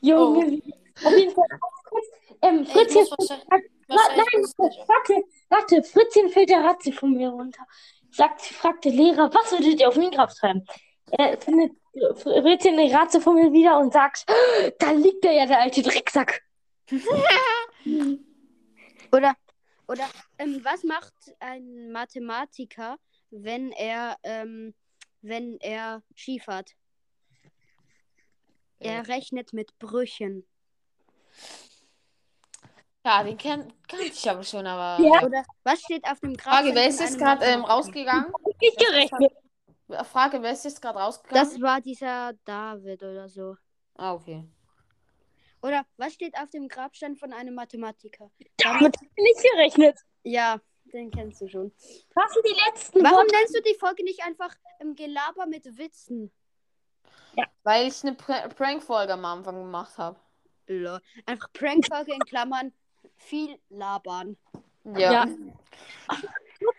[0.00, 0.62] Junge,
[1.04, 1.46] auf jeden Fall.
[2.42, 3.06] Ähm, Fritzchen,
[3.48, 7.66] Nein, warte, warte, Fritzchen fällt der Ratze von mir runter.
[8.10, 10.64] Sagt, fragt der Lehrer, was würdet ihr auf Minecraft schreiben?
[11.12, 11.72] Er findet
[12.18, 14.26] Fritzchen die Ratze von mir wieder und sagt,
[14.78, 16.42] da liegt er ja, der alte Drecksack.
[19.12, 19.34] Oder,
[19.88, 22.98] oder ähm, was macht ein Mathematiker,
[23.30, 24.74] wenn er, ähm,
[25.22, 26.72] wenn er Skifahrt?
[28.78, 30.46] Er rechnet mit Brüchen.
[33.04, 35.02] Ja, den kenn, kannte ich aber schon, aber.
[35.02, 35.22] Ja.
[35.24, 36.54] Oder was steht auf dem Grab?
[36.54, 38.32] Frage, wer ist jetzt gerade ähm, rausgegangen?
[38.60, 39.32] Nicht gerechnet.
[40.10, 41.48] Frage, wer ist jetzt gerade rausgegangen?
[41.48, 43.56] Das war dieser David oder so.
[43.94, 44.44] ah, okay.
[45.66, 48.30] Oder was steht auf dem Grabstein von einem Mathematiker?
[48.58, 49.98] Damit hab ich nicht gerechnet.
[50.22, 50.60] Ja,
[50.92, 51.72] den kennst du schon.
[52.14, 53.34] Was sind die letzten Warum Worte?
[53.34, 56.30] nennst du die Folge nicht einfach im Gelaber mit Witzen?
[57.64, 60.20] Weil ich eine Pr Prank-Folge am Anfang gemacht habe.
[60.68, 61.00] Lol.
[61.26, 62.72] Einfach Prankfolge in Klammern
[63.16, 64.36] viel labern.
[64.84, 65.12] Ja.
[65.12, 65.26] Ja.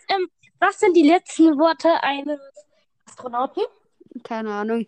[0.09, 2.39] Ähm, was sind die letzten Worte eines
[3.05, 3.63] Astronauten?
[4.23, 4.85] Keine Ahnung.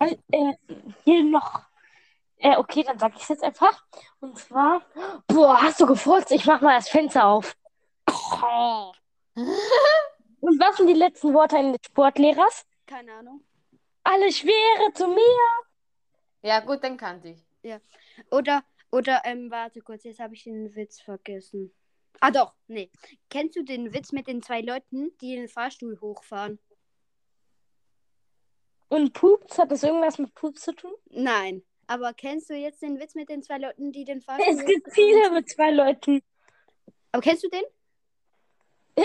[0.00, 0.54] Äh, äh,
[1.04, 1.62] hier noch.
[2.46, 3.84] Äh, okay, dann sag ich es jetzt einfach.
[4.20, 4.80] Und zwar,
[5.26, 6.30] boah, hast du gefurzt?
[6.30, 7.56] Ich mach mal das Fenster auf.
[9.34, 12.64] Und was sind die letzten Worte eines Sportlehrers?
[12.86, 13.42] Keine Ahnung.
[14.04, 15.40] Alle Schwere zu mir.
[16.42, 17.44] Ja, gut, den kannte ich.
[18.30, 21.74] Oder, oder, ähm, warte kurz, jetzt habe ich den Witz vergessen.
[22.20, 22.92] Ah doch, nee.
[23.28, 26.60] Kennst du den Witz mit den zwei Leuten, die den Fahrstuhl hochfahren?
[28.88, 30.94] Und Pups, hat das irgendwas mit Pups zu tun?
[31.06, 31.64] Nein.
[31.86, 34.92] Aber kennst du jetzt den Witz mit den zwei Leuten, die den Fahrstuhl Es gibt
[34.92, 36.22] viele mit zwei Leuten.
[37.12, 37.62] Aber kennst du den?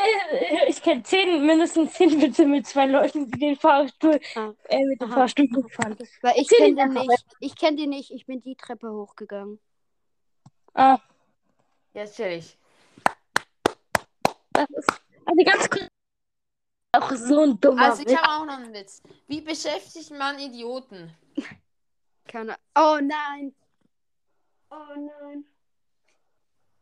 [0.68, 4.54] Ich kenne zehn, mindestens zehn Witze mit zwei Leuten, die den Fahrstuhl, Ah.
[4.70, 5.16] äh, mit dem Aha.
[5.20, 5.98] Fahrstuhl hochfahren.
[6.22, 7.26] Weil ich kenne den nicht.
[7.42, 8.12] Ich kenne den nicht.
[8.12, 9.60] Ich bin die Treppe hochgegangen.
[10.74, 10.98] Ah,
[11.94, 12.58] Ja, chillig.
[14.54, 14.90] das ist,
[15.26, 15.88] also ganz kurz,
[16.94, 19.02] auch so ein dummer Also, ich habe auch noch einen Witz.
[19.28, 21.14] Wie beschäftigt man Idioten?
[22.28, 23.54] Keine Oh nein.
[24.70, 25.46] Oh nein.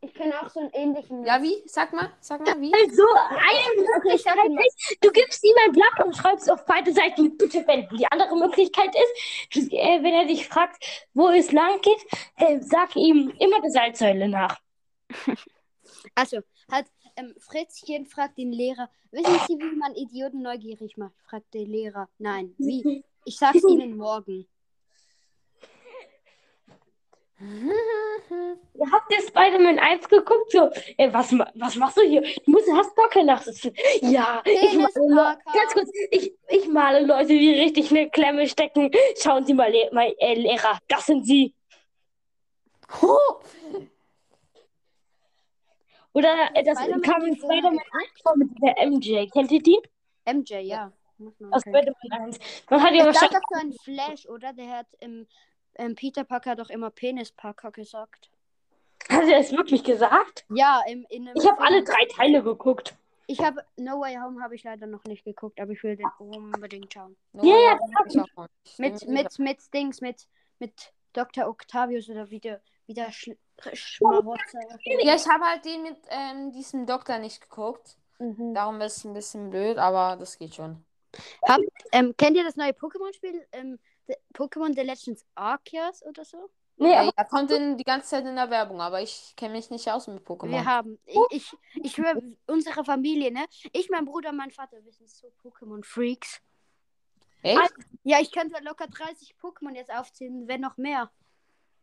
[0.02, 1.26] Ich kenne auch so einen ähnlichen.
[1.26, 1.62] Ja, wie?
[1.66, 2.74] Sag mal, sag mal, wie?
[2.74, 7.38] Also, eine Möglichkeit ist, du gibst ihm ein Blatt und schreibst auf beide Seiten mit
[7.38, 7.98] Bitte wenden.
[7.98, 10.82] Die andere Möglichkeit ist, äh, wenn er dich fragt,
[11.14, 12.06] wo es lang geht,
[12.38, 14.60] äh, sag ihm immer der Salzsäule nach.
[16.16, 16.40] Also,
[16.72, 16.86] hat
[17.18, 21.16] ähm, Fritzchen fragt den Lehrer, wissen Sie, wie man Idioten neugierig macht?
[21.24, 22.08] Fragt der Lehrer.
[22.18, 23.04] Nein, wie?
[23.26, 24.48] Ich sag's Ihnen morgen.
[28.92, 30.52] Habt ihr Spider-Man 1 geguckt?
[30.52, 32.22] So, äh, was, was machst du hier?
[32.22, 33.74] Du musst, hast gar keine Nachsitzen.
[34.02, 38.92] Ja, ich male, ganz kurz, ich, ich male Leute, die richtig eine Klemme stecken.
[39.22, 41.56] Schauen Sie mal, mein, äh, Lehrer, das sind Sie.
[46.14, 49.28] Oder äh, das kam in Spider-Man 1 vor mit der MJ.
[49.30, 49.80] Kennt ihr die?
[50.26, 50.92] MJ, ja.
[51.52, 51.62] Aus.
[51.62, 52.40] Spider-Man 1.
[52.70, 53.40] Man hat ja wahrscheinlich.
[53.40, 54.52] doch so einen Flash, oder?
[54.52, 55.26] Der hat im,
[55.80, 58.30] im Peter Parker doch immer Penisparker gesagt.
[59.10, 60.46] Hat er es wirklich gesagt?
[60.50, 62.96] Ja, im, in einem Ich habe alle drei Teile geguckt.
[63.28, 66.08] Ich habe No Way Home habe ich leider noch nicht geguckt, aber ich will den
[66.18, 67.16] unbedingt schauen.
[67.34, 68.80] Nur Ja, ja, hab ich auch noch nicht.
[68.80, 70.28] Mit, mit, mit Dings, mit,
[70.58, 71.48] mit Dr.
[71.48, 73.32] Octavius oder wie der, wie der Sch
[73.74, 74.60] Schmarotzer.
[74.84, 77.98] Ja, ich habe halt den mit ähm, diesem Doktor nicht geguckt.
[78.20, 78.54] Mhm.
[78.54, 80.84] Darum ist es ein bisschen blöd, aber das geht schon.
[81.92, 83.46] Ähm, kennt ihr das neue Pokémon-Spiel?
[83.52, 83.80] Ähm,
[84.34, 86.50] Pokémon The Legends Arceus oder so?
[86.78, 89.54] Nee, Ja, aber er kommt in, die ganze Zeit in der Werbung, aber ich kenne
[89.56, 90.66] mich nicht aus mit Wir Pokémon.
[90.66, 91.52] haben, ich, ich,
[91.84, 93.46] ich höre unsere Familie, ne?
[93.74, 96.42] Ich, mein Bruder, mein Vater, wir sind so Pokémon-Freaks.
[97.42, 97.74] Echt?
[98.04, 101.10] Ja, ich könnte locker 30 Pokémon jetzt aufzählen, wenn noch mehr.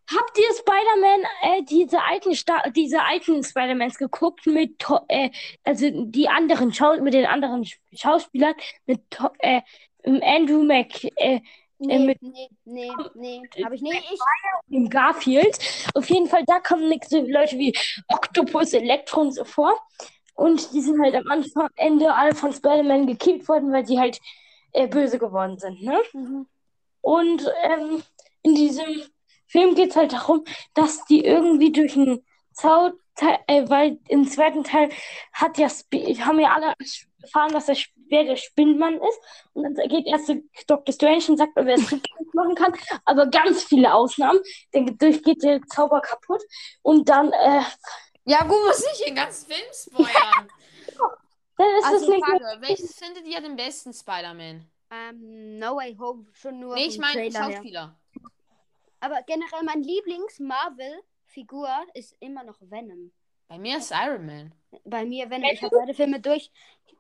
[0.09, 5.31] Habt ihr Spider-Man, äh, diese alten Sta diese alten Spider-Mans geguckt mit, To- äh,
[5.65, 8.55] also die anderen Schau mit den anderen Sch Schauspielern
[8.87, 9.63] mit To äh,
[10.05, 11.41] Andrew Mc, äh,
[11.79, 13.43] Nee, mit- nee, nee, nee.
[13.65, 14.03] Hab ich nicht.
[14.11, 14.21] Ich,
[14.69, 15.59] dem Garfield.
[15.95, 17.77] Auf jeden Fall, da kommen nix so Leute wie
[18.09, 19.73] Octopus, Elektro und so vor.
[20.35, 24.19] Und die sind halt am Anfang, Ende alle von Spider-Man gekillt worden, weil sie halt
[24.73, 25.99] äh, böse geworden sind, ne?
[26.13, 26.47] Mhm.
[27.01, 28.03] Und ähm,
[28.43, 28.85] in diesem
[29.47, 32.93] Film geht es halt darum, dass die irgendwie durch einen Zaun,
[33.47, 34.91] äh, weil im zweiten Teil
[35.33, 36.75] hat ja Sp- haben ja alle
[37.23, 37.77] erfahren, dass der,
[38.09, 39.21] wer der Spinnenmann ist.
[39.53, 40.93] Und dann geht erst zu Dr.
[40.93, 42.73] Strange und sagt, wer es rückgängig machen kann.
[43.05, 44.41] Aber ganz viele Ausnahmen.
[44.73, 46.43] Dann durch geht der Zauber kaputt.
[46.83, 47.63] Und dann, äh,
[48.25, 50.49] Ja, gut, muss ich den ganzen Film spoilern.
[51.57, 52.25] dann ist also, es nicht.
[52.25, 54.71] Frage, welches findet ihr den besten Spider-Man?
[54.91, 57.31] ähm, No Way Home schon nur Nee, ich meine.
[57.31, 57.99] Schauspieler.
[59.01, 63.13] Aber generell mein Lieblings-Marvel-Figur ist immer noch Venom.
[63.49, 64.53] Bei mir ist Iron Man.
[64.85, 65.49] Bei mir Venom.
[65.53, 66.51] Ich habe beide Filme durch.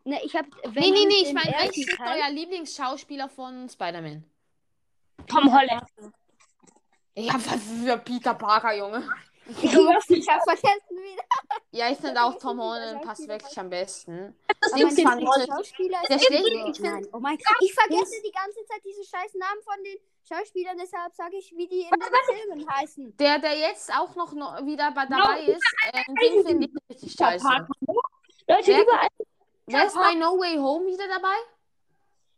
[0.05, 2.20] Ne, ich habe Nee, nee, nee, ich meine, welches ist Teil.
[2.20, 4.24] euer Lieblingsschauspieler von Spider-Man?
[5.26, 5.82] Tom Holland.
[7.14, 9.09] Ich hab für Peter Parker, Junge.
[9.49, 10.01] Ich habe
[10.44, 11.22] vergessen wieder.
[11.70, 14.36] Ja, ich finde auch Tom Holland passt Schauspieler wirklich am besten.
[14.49, 17.57] Aber Dings mein ich Lieblingsschauspieler ist Der ich find- Oh mein Gott.
[17.61, 21.68] Ich vergesse die ganze Zeit diese scheiß Namen von den Schauspielern, deshalb sage ich, wie
[21.68, 23.16] die in den Filmen heißen.
[23.16, 27.12] Der, der jetzt auch noch, noch wieder bei dabei ist, ähm, den finde ich richtig
[27.16, 27.47] scheiße.
[28.49, 29.09] Leute, Wer- überall
[29.68, 31.34] Wer ist bei No Way Home wieder dabei?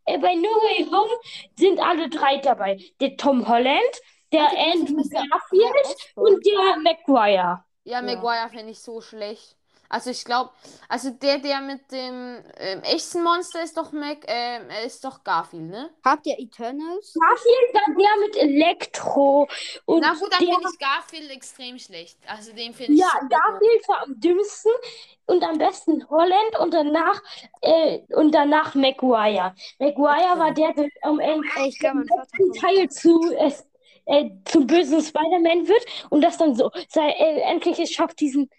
[0.05, 1.11] äh, bei No Way Home
[1.57, 2.77] sind alle drei dabei.
[2.99, 4.01] Der Tom Holland,
[4.31, 5.03] der ist Andrew.
[5.09, 7.63] Garfield und der Maguire.
[7.83, 9.55] Ja, Maguire finde ich so schlecht.
[9.91, 10.51] Also ich glaube,
[10.87, 15.23] also der, der mit dem ähm, echten Monster ist doch Mac, ähm, er ist doch
[15.23, 15.89] Garfield, ne?
[16.05, 17.15] Habt ihr Eternals?
[17.19, 19.47] Garfield, dann der mit Elektro.
[19.85, 22.19] Und Na gut, dann finde ich Garfield extrem schlecht.
[22.27, 24.71] Also den finde ich ja, Garfield war am dümmsten
[25.25, 27.19] und am besten Holland und danach,
[27.61, 29.55] äh, und danach Maguire.
[29.79, 32.07] Maguire war der, der am Ende ich kommt.
[32.61, 33.65] Teil zu, es,
[34.09, 38.49] äh, zum bösen Spider-Man wird und das dann so sei, äh, endlich es schafft, diesen,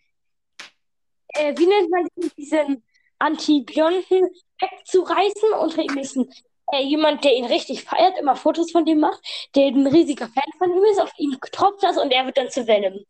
[1.28, 2.84] äh, wie nennt man den, diesen
[3.18, 4.30] Antibionten
[4.60, 6.28] wegzureißen und ein,
[6.72, 9.20] äh, jemand, der ihn richtig feiert, immer Fotos von dem macht,
[9.56, 12.50] der ein riesiger Fan von ihm ist, auf ihm tropft das und er wird dann
[12.50, 13.04] zu Venom.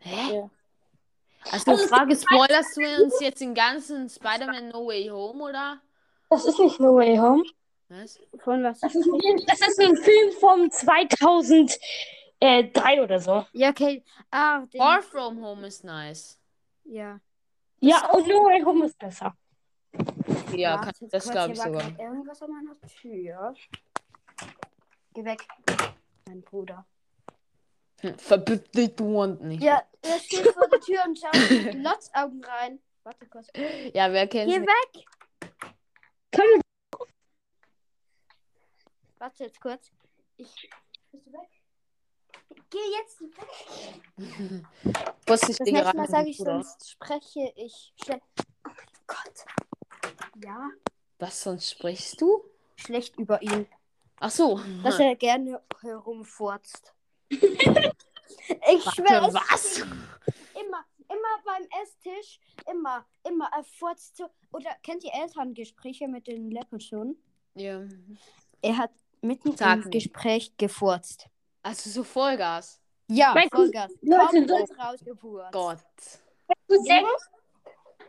[0.00, 0.50] Hä?
[1.50, 5.80] Also die Frage, spoilerst du uns jetzt den ganzen Spider-Man No Way Home, oder?
[6.28, 7.44] Das ist nicht No Way Home.
[7.88, 8.18] Was?
[8.38, 8.80] Von was?
[8.80, 13.46] Das ist, ein- das ist ein Film vom 2003 oder so.
[13.52, 14.02] Ja, okay.
[14.30, 16.38] Ah, den, Far From Home ist nice.
[16.84, 17.20] ja.
[17.80, 19.36] Ja, und No Way Home ist besser.
[20.54, 21.82] Ja, kann, das glaube ich sogar.
[22.00, 23.54] Irgendwas an meiner Tür.
[25.12, 25.46] Geh weg.
[26.26, 26.86] Mein Bruder.
[28.16, 29.62] Verbitte dich, du und nicht.
[29.62, 32.80] Ja, er steht vor der Tür und schaut in Lotzaugen rein.
[33.04, 33.48] Warte kurz.
[33.92, 34.68] Ja, wer kennt Geh nicht?
[34.68, 35.04] weg!
[36.34, 36.60] Komm,
[39.18, 39.90] Warte jetzt kurz.
[40.36, 40.70] Ich.
[41.12, 41.48] Bist du weg?
[42.70, 44.64] Geh jetzt weg!
[45.26, 46.62] Was ich Das dir nächste Mal sage ich, Bruder.
[46.62, 48.22] sonst spreche ich schlecht.
[48.66, 49.44] Oh mein Gott.
[50.44, 50.70] Ja,
[51.18, 52.44] Was sonst sprichst du?
[52.76, 53.66] schlecht über ihn.
[54.20, 54.60] Ach so.
[54.82, 56.94] Dass er gerne herumfurzt.
[57.30, 57.40] ich
[58.94, 59.78] schwöre, was?
[59.78, 62.38] immer, immer beim Esstisch,
[62.70, 64.28] immer, immer, er furzt so.
[64.52, 67.16] Oder kennt ihr Elterngespräche mit den Leopardhunden?
[67.54, 67.82] Ja.
[68.60, 68.90] Er hat
[69.20, 69.92] mitten Sag im nicht.
[69.92, 71.26] Gespräch gefurzt.
[71.62, 72.80] Also so Vollgas.
[73.08, 73.92] Ja, Mein Cousin- Vollgas.
[74.02, 75.52] Leute, Komplett rausgefurzt.
[75.52, 75.78] Gott.
[76.68, 77.04] Cousin,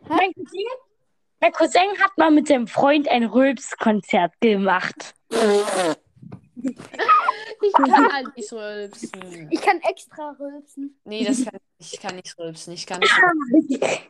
[0.08, 0.66] mein, Cousin,
[1.40, 5.14] mein Cousin hat mal mit seinem Freund ein Rülps-Konzert gemacht.
[7.62, 9.48] Ich kann halt nicht rülpsen.
[9.52, 11.00] Ich kann extra rülpsen.
[11.04, 11.94] Nee, das kann ich.
[11.94, 12.74] Ich kann nicht rülpsen.
[12.74, 13.12] Ich kann nicht.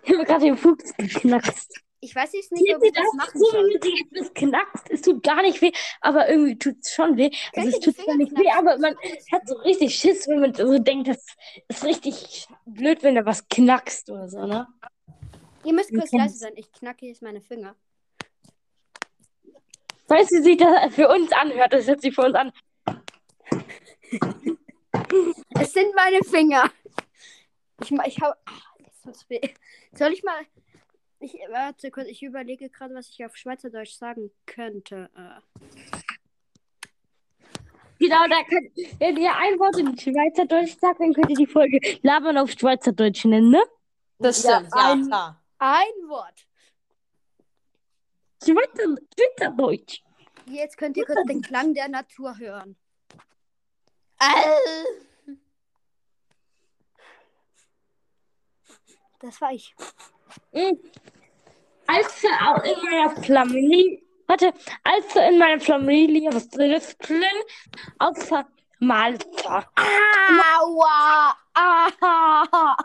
[0.03, 1.79] Ich habe gerade den Fuchs geknackst.
[1.99, 3.69] Ich weiß jetzt nicht, ob ich das machen so, soll.
[3.73, 5.71] wenn dich etwas knackst, es tut gar nicht weh,
[6.01, 7.31] aber irgendwie tut es schon weh.
[7.55, 8.95] Also es tut zwar nicht weh, aber man
[9.31, 11.25] hat so richtig Schiss, wenn man so denkt, das
[11.67, 14.67] ist richtig blöd, wenn da was knackst oder so, ne?
[15.63, 16.53] Ihr müsst kurz leise sein.
[16.55, 17.75] Ich knacke jetzt meine Finger.
[20.07, 21.73] Weißt du, wie sich das für uns anhört?
[21.73, 22.53] Das hört sich für uns an.
[25.59, 26.71] Es sind meine Finger.
[27.81, 28.29] Ich, ich hau.
[28.45, 29.41] Ah, das tut weh.
[29.93, 30.45] Soll ich mal.
[31.19, 35.09] Ich, warte kurz, ich überlege gerade, was ich auf Schweizerdeutsch sagen könnte.
[35.15, 35.41] Äh,
[37.99, 41.79] Genau, da könnt, wenn ihr ein Wort in Schweizerdeutsch sagt, dann könnt ihr die Folge
[42.03, 43.63] Labern auf Schweizerdeutsch nennen, ne?
[44.19, 44.69] Das stimmt.
[44.75, 45.43] Ja, ein- klar.
[45.57, 46.45] ein Wort.
[48.43, 50.03] Schweizer, Schweizerdeutsch.
[50.45, 52.77] Jetzt könnt ihr kurz den Klang der Natur hören.
[59.19, 59.75] Das war ich.
[60.51, 60.79] Mhm.
[61.87, 64.53] Als auch in meiner Familie, Warte,
[64.83, 67.23] also in meiner Familie was drin,
[67.97, 68.45] außer
[68.79, 69.65] Malta.
[70.59, 71.33] Aua!
[71.53, 72.75] Ah!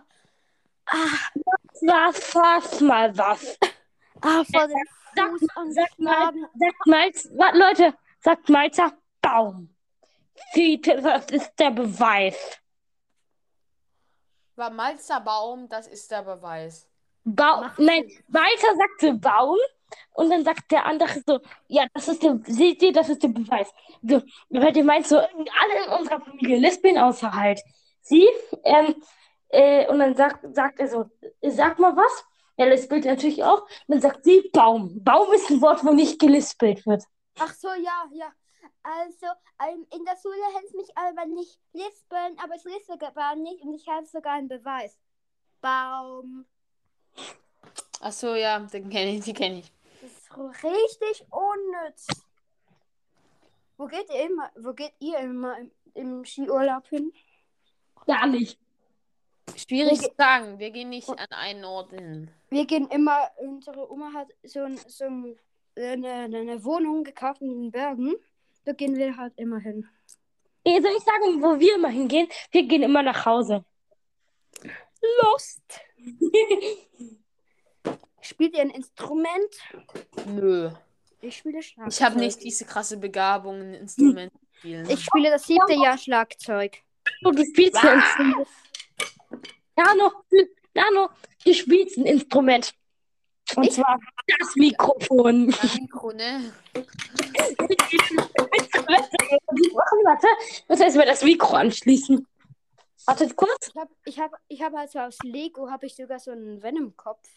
[1.85, 3.59] Was, fast mal was.
[4.21, 4.87] Ah, vor dem
[5.17, 6.47] Sag, Fuß an sag mal, Magen.
[6.59, 9.75] sagt Malz, wa- Leute, sagt Malzer Baum.
[10.55, 12.37] Sieht, das ist der Beweis.
[14.57, 16.89] War Malzer Baum, das ist der Beweis.
[17.25, 19.57] Baum, nein, Malzer sagte Baum
[20.15, 23.29] und dann sagt der andere so, ja, das ist der, seht ihr, das ist der
[23.29, 23.73] Beweis.
[24.03, 27.61] So, weil die meint so, alle in unserer Familie lispeln außer halt
[28.03, 28.29] sie.
[28.65, 28.95] Ähm,
[29.49, 31.07] äh, und dann sagt, sagt er so,
[31.43, 32.25] sag mal was.
[32.57, 33.63] Er lispelt natürlich auch.
[33.63, 35.03] Und dann sagt sie Baum.
[35.03, 37.05] Baum ist ein Wort, wo nicht gelispelt wird.
[37.39, 38.31] Ach so, ja, ja.
[38.83, 39.27] Also,
[39.61, 43.75] ähm, in der Schule hält mich aber nicht lispeln, aber ich lispel gar nicht und
[43.75, 44.99] ich habe sogar einen Beweis.
[45.61, 46.47] Baum.
[48.01, 49.73] Ach so, ja, den kenne ich, die kenne ich.
[50.01, 52.07] Das ist richtig unnütz.
[53.77, 57.13] Wo geht ihr immer, wo geht ihr immer im, im Skiurlaub hin?
[58.07, 58.59] Gar nicht.
[59.57, 60.59] Schwierig zu sagen.
[60.59, 62.31] Wir gehen nicht an einen Ort hin.
[62.51, 65.37] Wir gehen immer, unsere Oma hat so, ein, so ein,
[65.77, 68.15] eine, eine Wohnung gekauft in den Bergen.
[68.65, 69.89] Da gehen wir halt immer hin.
[70.65, 72.29] Eh, Soll ich sagen, wo wir immer hingehen?
[72.51, 73.65] Wir gehen immer nach Hause.
[75.23, 75.81] Lost.
[78.21, 79.51] Spielt ihr ein Instrument?
[80.27, 80.71] Nö.
[81.21, 81.93] Ich spiele Schlagzeug.
[81.93, 84.91] Ich habe nicht diese krasse Begabung, ein Instrument zu spielen.
[84.91, 86.79] Ich spiele das siebte Jahr Schlagzeug.
[87.25, 88.49] Oh, du spielst ein Instrument.
[89.77, 90.13] Jano,
[90.75, 91.11] Jano,
[91.45, 92.75] du spielst ein Instrument.
[93.57, 93.99] Und zwar
[94.39, 95.47] das Mikrofon.
[95.47, 96.53] Mein Mikro, ne?
[100.05, 102.27] Warte, ich muss erstmal das Mikro anschließen.
[103.07, 103.69] Wartet kurz.
[103.69, 107.29] Ich habe ich hab, ich hab also aus Lego habe ich sogar so einen Venom-Kopf.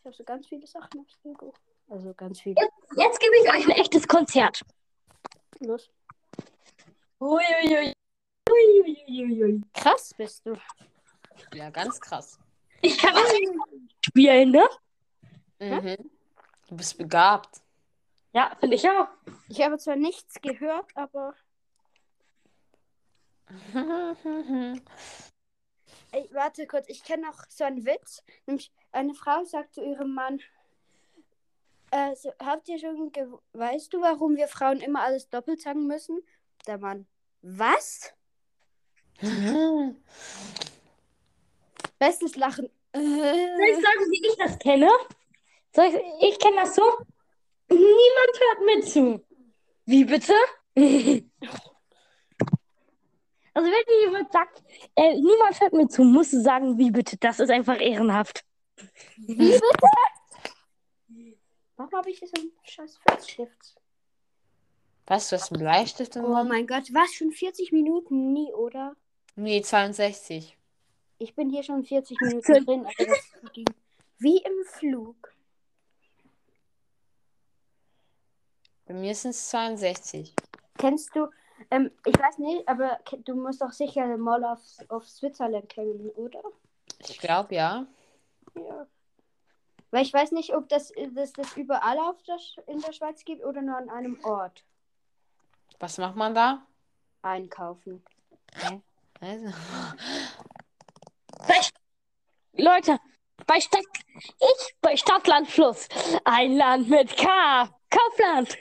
[0.00, 1.54] Ich habe so ganz viele Sachen aus Lego.
[1.88, 2.56] Also ganz viele.
[2.96, 4.62] Jetzt gebe ich euch ein echtes Konzert.
[5.60, 5.90] Los.
[7.20, 7.92] Uiuiui.
[8.48, 9.62] Uiuiui.
[9.74, 10.56] Krass bist du.
[11.52, 12.38] Ja, ganz krass.
[12.82, 13.24] Ich kann auch
[14.06, 14.68] spielen, ne?
[15.58, 16.10] Mhm.
[16.68, 17.60] Du bist begabt.
[18.32, 19.08] Ja, finde ich auch.
[19.48, 21.34] Ich habe zwar nichts gehört, aber
[26.12, 26.88] ey, warte kurz.
[26.88, 28.22] Ich kenne noch so einen Witz.
[28.46, 30.40] Nämlich eine Frau sagt zu ihrem Mann,
[31.90, 33.12] äh, so, habt ihr schon,
[33.52, 36.20] weißt du, warum wir Frauen immer alles doppelt sagen müssen?
[36.66, 37.06] Der Mann,
[37.42, 38.14] was?
[41.98, 42.70] Bestes Lachen.
[42.94, 44.90] Soll ich sagen, wie ich das kenne?
[45.74, 45.94] Soll ich,
[46.28, 46.82] ich kenne das so.
[47.68, 49.24] Niemand hört mir zu.
[49.84, 50.34] Wie bitte?
[53.54, 54.62] Also wenn dir jemand sagt,
[54.94, 57.16] äh, niemand hört mir zu, musst du sagen, wie bitte.
[57.18, 58.44] Das ist einfach ehrenhaft.
[61.76, 63.76] warum habe ich hier so einen scheiß Filzstift?
[65.06, 67.12] Was, du hast einen Bleistift im Oh mein Gott, was?
[67.14, 68.32] Schon 40 Minuten?
[68.32, 68.94] Nie, oder?
[69.34, 70.56] Nee, 62.
[71.18, 73.66] Ich bin hier schon 40 Minuten drin, aber das ging
[74.18, 75.34] wie im Flug.
[78.86, 80.34] Bei mir sind es 62.
[80.78, 81.28] Kennst du,
[81.70, 86.42] ähm, ich weiß nicht, aber du musst doch sicher mal auf, auf Switzerland kennen, oder?
[86.98, 87.86] Ich glaube, ja.
[88.54, 88.86] Ja.
[89.90, 92.36] Weil ich weiß nicht, ob das, das, das überall auf der,
[92.66, 94.64] in der Schweiz gibt oder nur an einem Ort.
[95.80, 96.66] Was macht man da?
[97.22, 98.04] Einkaufen.
[99.20, 99.46] Also,
[101.46, 101.60] Bei,
[102.52, 102.98] Leute,
[103.46, 103.84] bei Stadt,
[104.16, 105.88] ich bei Stadtland Fluss.
[106.24, 107.68] Ein Land mit K.
[107.90, 108.56] Kaufland.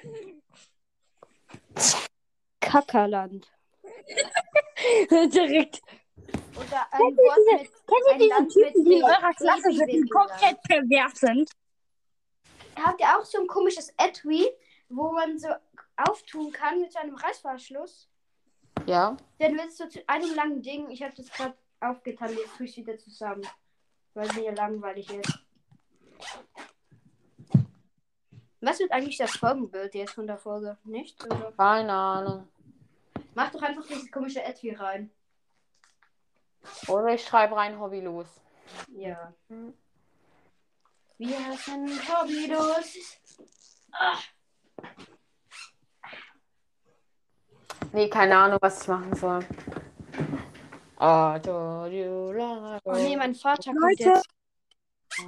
[2.60, 3.52] Kackerland.
[5.10, 5.82] Direkt.
[6.56, 10.02] Oder ein Wort mit Kennt ihr diese Land Typen, die in eurer Klasse sind, die
[10.02, 10.12] Baby-Winkelland.
[10.12, 11.50] komplett pervers sind?
[12.76, 14.48] Habt ihr auch so ein komisches Etui,
[14.90, 15.50] wo man so
[15.98, 18.10] auftun kann mit so einem Reißverschluss?
[18.86, 19.18] ja.
[19.40, 20.90] Dann wird es so zu einem langen Ding.
[20.90, 23.46] Ich habe das gerade aufgetan, jetzt tue ich wieder zusammen.
[24.14, 25.40] Weil mir langweilig ist.
[28.62, 30.78] Was wird eigentlich das Folgenbild jetzt von der Folge?
[30.84, 31.24] Nicht?
[31.26, 31.54] Oder?
[31.58, 32.48] Keine Ahnung.
[33.36, 35.10] Mach doch einfach dieses komische Etui rein.
[36.88, 38.28] Oder ich schreibe rein hobbylos.
[38.90, 39.34] Ja.
[41.18, 42.98] Wir sind hobbylos.
[47.94, 49.40] Nee, keine Ahnung, was ich machen soll.
[51.00, 51.48] Oh, like-
[52.84, 54.04] Oh nee, mein Vater kommt Leute.
[54.04, 54.28] jetzt.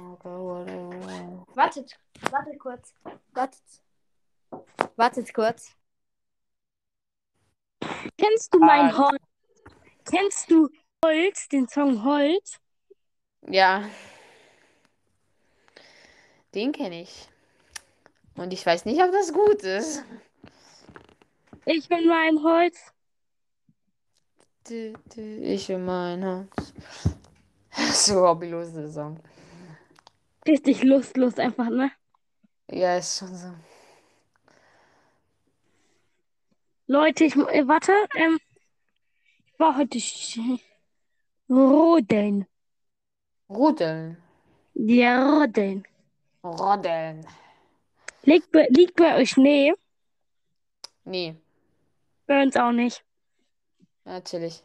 [0.00, 0.64] Oh,
[1.54, 1.98] Wartet,
[2.30, 2.94] wartet kurz.
[3.32, 3.60] Wartet.
[4.96, 5.74] Wartet kurz.
[8.16, 8.98] Kennst du mein Ah.
[9.10, 9.22] Holz?
[10.04, 10.68] Kennst du
[11.04, 12.58] Holz, den Song Holz?
[13.48, 13.88] Ja.
[16.54, 17.28] Den kenne ich.
[18.36, 20.04] Und ich weiß nicht, ob das gut ist.
[21.64, 22.92] Ich bin mein Holz.
[24.68, 26.46] Ich in mein Haus.
[27.92, 29.18] So hobbylose Song.
[30.46, 31.92] Richtig lustlos einfach, ne?
[32.70, 33.54] Ja, ist schon so.
[36.86, 37.92] Leute, ich äh, warte.
[38.16, 38.38] Ähm,
[39.46, 39.98] ich war heute
[41.48, 42.46] rodeln.
[43.48, 44.16] Rudeln.
[44.74, 45.84] Ja, rodeln.
[46.42, 47.26] Rodeln.
[48.24, 49.74] Liegt bei, liegt bei euch Schnee?
[51.04, 51.36] Nee,
[52.26, 53.04] Bei uns auch nicht.
[54.04, 54.62] natürlich.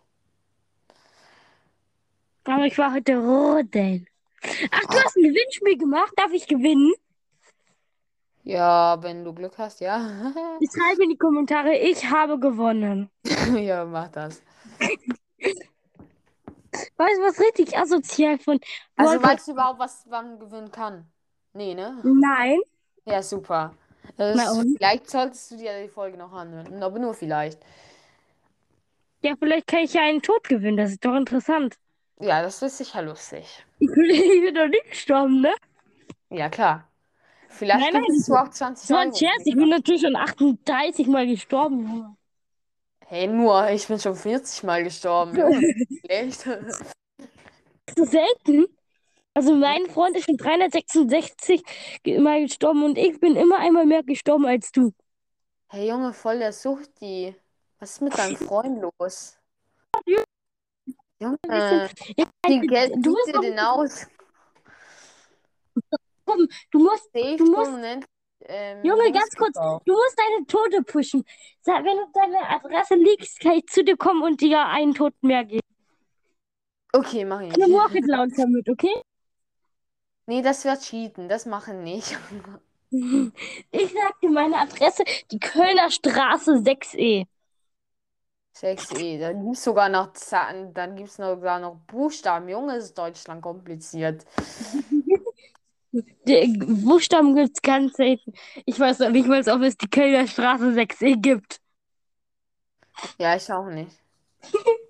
[2.45, 4.07] Aber ich war heute rodeln.
[4.71, 6.13] Ach, du hast ein Gewinnspiel gemacht.
[6.15, 6.93] Darf ich gewinnen?
[8.43, 9.99] Ja, wenn du Glück hast, ja.
[10.73, 13.09] Schreib in die Kommentare, ich habe gewonnen.
[13.55, 14.41] Ja, mach das.
[16.97, 18.59] Weißt du, was richtig asozial von
[18.95, 21.05] Also Wolper- weißt du überhaupt, was man gewinnen kann?
[21.53, 21.99] Nee, ne?
[22.03, 22.59] Nein.
[23.05, 23.73] Ja, super.
[24.17, 24.77] Und?
[24.77, 27.59] Vielleicht solltest du dir die Folge noch anhören, aber nur vielleicht.
[29.21, 30.77] Ja, vielleicht kann ich ja einen Tod gewinnen.
[30.77, 31.75] Das ist doch interessant.
[32.19, 33.65] Ja, das ist sicher lustig.
[33.79, 35.53] Ich bin, ich doch nicht gestorben, ne?
[36.29, 36.89] Ja, klar.
[37.49, 39.17] Vielleicht Nein, nein, gewinnst du auch 20 Das war ein Euro.
[39.17, 39.41] Scherz.
[39.45, 42.17] Ich bin natürlich schon 38 Mal gestorben, Junge.
[43.05, 45.35] Hey, nur, ich bin schon 40 Mal gestorben.
[46.05, 46.47] Schlecht.
[47.95, 48.65] so selten.
[49.33, 51.61] Also mein Freund ist schon 366
[52.03, 54.93] ge- Mal gestorben und ich bin immer einmal mehr gestorben als du.
[55.69, 57.35] Hey, Junge, voll der Suchti.
[57.79, 59.37] Was ist mit deinem Freund los?
[61.19, 64.07] Junge, wie viel Geld du musst dir denn aus?
[66.71, 67.71] Du musst, Du musst-
[68.41, 69.81] ähm, Junge, ganz kurz, Muskau.
[69.85, 71.23] du musst deine Tote pushen.
[71.63, 75.43] Wenn du deine Adresse liegst, kann ich zu dir kommen und dir einen Toten mehr
[75.45, 75.61] geben.
[76.93, 77.53] Okay, mach ich.
[77.53, 79.01] Eine Rocket Launcher mit, okay?
[80.27, 81.27] Nee, das wird cheaten.
[81.29, 82.17] Das machen nicht.
[82.89, 87.25] Ich sag dir meine Adresse, die Kölner Straße 6E.
[88.61, 89.19] 6E.
[89.19, 92.49] Dann gibt's sogar noch Zahlen, dann gibt's sogar noch Buchstaben.
[92.49, 94.25] Junge, ist Deutschland kompliziert.
[96.27, 98.33] Die Buchstaben gibt's ganz selten.
[98.65, 101.59] Ich weiß noch nicht mal, ob es die Kölner Straße 6E gibt.
[103.19, 103.91] Ja, ich auch nicht.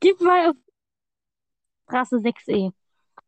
[0.00, 0.56] Gib mal auf
[1.86, 2.72] Straße 6E.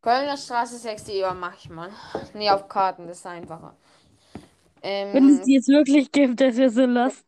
[0.01, 1.91] Kölner Straße 6E, ja, mach ich mal.
[2.33, 3.75] Nee, auf Karten, das ist einfacher.
[5.11, 7.23] Wenn es Ähm, die jetzt wirklich gibt, das wäre so los.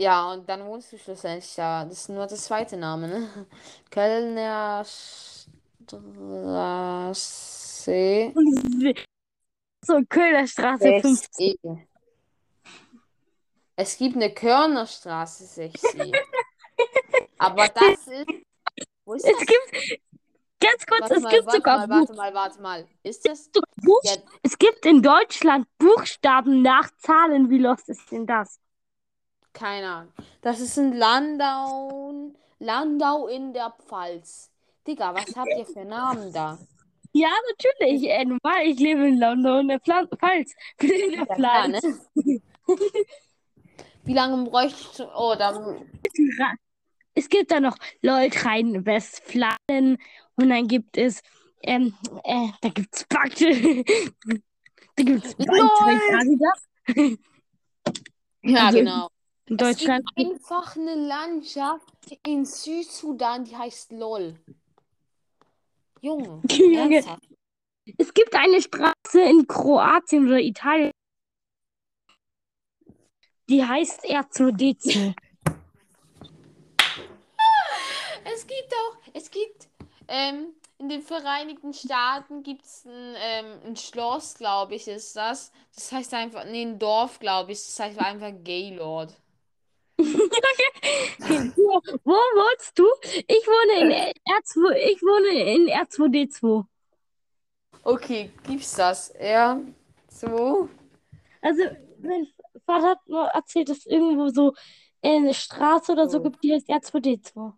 [0.00, 1.84] Ja, und dann wohnst du schlussendlich da.
[1.84, 3.46] Das ist nur der zweite Name, ne?
[3.90, 5.52] Kölner Straße
[9.84, 11.20] So, Kölner Straße 5.
[11.20, 11.78] 6E.
[13.76, 16.18] Es gibt eine Körnerstraße 6E.
[17.38, 18.26] Aber das ist.
[19.04, 19.46] Wo ist Es das?
[19.46, 20.00] gibt,
[20.60, 22.88] ganz kurz, Warte es mal, gibt warte sogar mal, Buch, warte mal, warte mal.
[23.02, 23.50] Ist das?
[23.82, 27.50] Buch, Ja, es gibt in Deutschland Buchstaben nach Zahlen.
[27.50, 28.58] Wie los ist denn das?
[29.52, 30.12] Keine Ahnung.
[30.42, 32.32] Das ist ein Landau.
[32.58, 34.50] Landau in der Pfalz.
[34.86, 36.58] Digga, was habt ihr für Namen da?
[37.12, 38.08] Ja, natürlich.
[38.08, 40.54] Äh, normal, ich lebe in London, in der Pfla- Pfalz.
[40.80, 41.82] In der Ja, Pfalz.
[41.82, 42.40] ne?
[44.04, 45.04] Wie lange bräuchtest du.
[45.14, 45.90] Oh, dann.
[47.14, 49.98] Es gibt da noch Leutheim-Westfalen
[50.36, 51.20] und dann gibt es,
[51.62, 51.94] ähm,
[52.24, 53.46] äh, da gibt's Bakte.
[54.96, 56.68] da gibt's Adidas.
[58.42, 59.08] Ja, Also, genau.
[59.50, 60.08] In Es Deutschland.
[60.14, 61.82] gibt einfach eine Landschaft
[62.24, 64.38] in Südsudan, die heißt LOL.
[66.00, 67.04] Junge, Junge,
[67.98, 70.92] es gibt eine Straße in Kroatien oder Italien,
[73.48, 75.14] die heißt R2D2.
[78.32, 79.68] Es gibt auch, es gibt,
[80.06, 85.50] ähm, in den Vereinigten Staaten gibt es ein, ähm, ein Schloss, glaube ich, ist das.
[85.74, 87.58] Das heißt einfach, nee, ein Dorf, glaube ich.
[87.58, 89.14] Das heißt einfach Gaylord.
[92.04, 92.86] Wo wohnst du?
[93.28, 93.90] Ich wohne in
[94.24, 96.64] R2, ich wohne in R2D2.
[97.84, 99.12] Okay, gibt's das?
[99.20, 99.60] Ja,
[100.08, 100.68] so.
[101.42, 101.62] Also,
[102.02, 102.26] mein
[102.66, 104.54] Vater hat nur erzählt, dass es irgendwo so
[105.02, 106.20] eine Straße oder so Oh.
[106.20, 107.52] gibt, die heißt R2D2.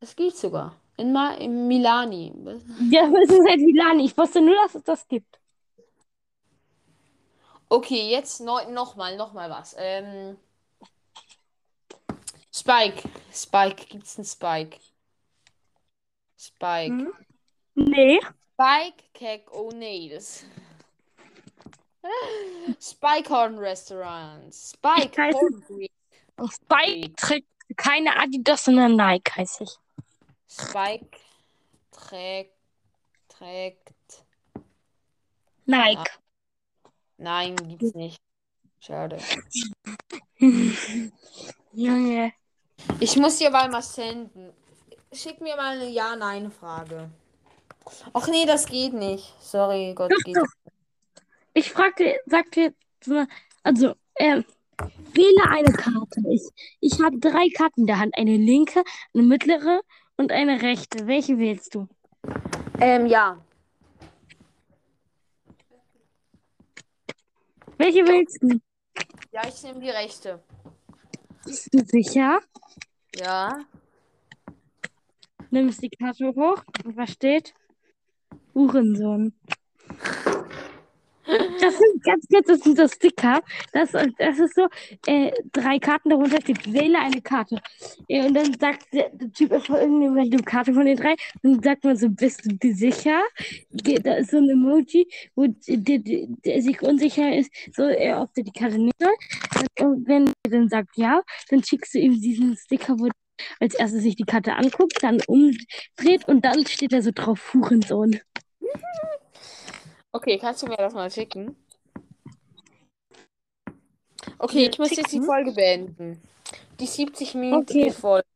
[0.00, 0.74] Das gibt's sogar.
[0.96, 2.32] In, Ma in Milani.
[2.90, 4.04] Ja, aber es ist halt Milani.
[4.06, 5.38] Ich wusste nur, dass es das gibt.
[7.70, 9.74] Okay, jetzt neu, nochmal, nochmal was.
[9.78, 10.36] Ähm,
[12.54, 13.02] Spike.
[13.32, 14.78] Spike, gibt's einen Spike?
[16.36, 16.92] Spike.
[16.92, 17.12] Hm?
[17.74, 18.20] Nee.
[18.52, 20.44] Spike Cake O'Neill's.
[22.80, 24.54] Spikehorn Restaurant.
[24.54, 25.90] Spike Creek.
[26.48, 29.76] Spike trägt keine Adidas, sondern Nike, heiße ich.
[30.48, 31.18] Spike
[31.90, 32.54] trägt,
[33.26, 34.24] trägt
[35.66, 36.08] Nike.
[37.16, 38.22] Nein, gibt's nicht.
[38.78, 39.18] Schade.
[41.72, 42.32] Junge.
[43.00, 44.52] Ich muss dir mal mal senden.
[45.12, 47.10] Schick mir mal eine Ja-Nein-Frage.
[48.12, 49.34] Ach nee, das geht nicht.
[49.40, 50.46] Sorry, Gott, geht doch.
[51.52, 52.74] Ich fragte, sagte
[53.62, 54.44] also, ähm,
[55.12, 56.22] wähle eine Karte.
[56.30, 56.48] Ich,
[56.80, 58.16] ich habe drei Karten in der Hand.
[58.16, 58.82] Eine linke,
[59.12, 59.80] eine mittlere
[60.16, 61.06] und eine rechte.
[61.06, 61.88] Welche wählst du?
[62.80, 63.38] Ähm, ja.
[67.76, 68.60] Welche wählst du?
[69.32, 70.42] Ja, ich nehme die rechte.
[71.44, 72.40] Bist du sicher?
[73.16, 73.58] Ja.
[75.50, 77.54] Nimmst die Karte hoch und was steht?
[78.54, 79.32] Hurensohn.
[81.26, 83.40] Das sind ganz kurz, das sind so Sticker.
[83.72, 84.66] Das, das ist so,
[85.06, 87.60] äh, drei Karten darunter steht, wähle eine Karte.
[88.08, 91.14] Ja, und dann sagt der, der Typ einfach irgendeine Karte von den drei.
[91.42, 93.22] Und dann sagt man so, bist du dir sicher?
[93.70, 98.34] Da ist so ein Emoji, wo der, der, der sich unsicher ist, so, äh, ob
[98.34, 99.14] der die Karte nehmen soll.
[99.80, 103.08] Und wenn er dann sagt ja, dann schickst du ihm diesen Sticker, wo
[103.60, 108.20] als erstes sich die Karte anguckt, dann umdreht und dann steht da so drauf Hurensohn.
[110.14, 111.56] Okay, kannst du mir das mal schicken?
[114.38, 116.22] Okay, ich muss jetzt die Folge beenden.
[116.80, 117.90] Die 70 Minuten Okay.
[117.90, 118.26] Folge.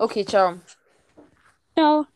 [0.00, 0.60] Okay, ciao.
[1.76, 2.06] Ciao.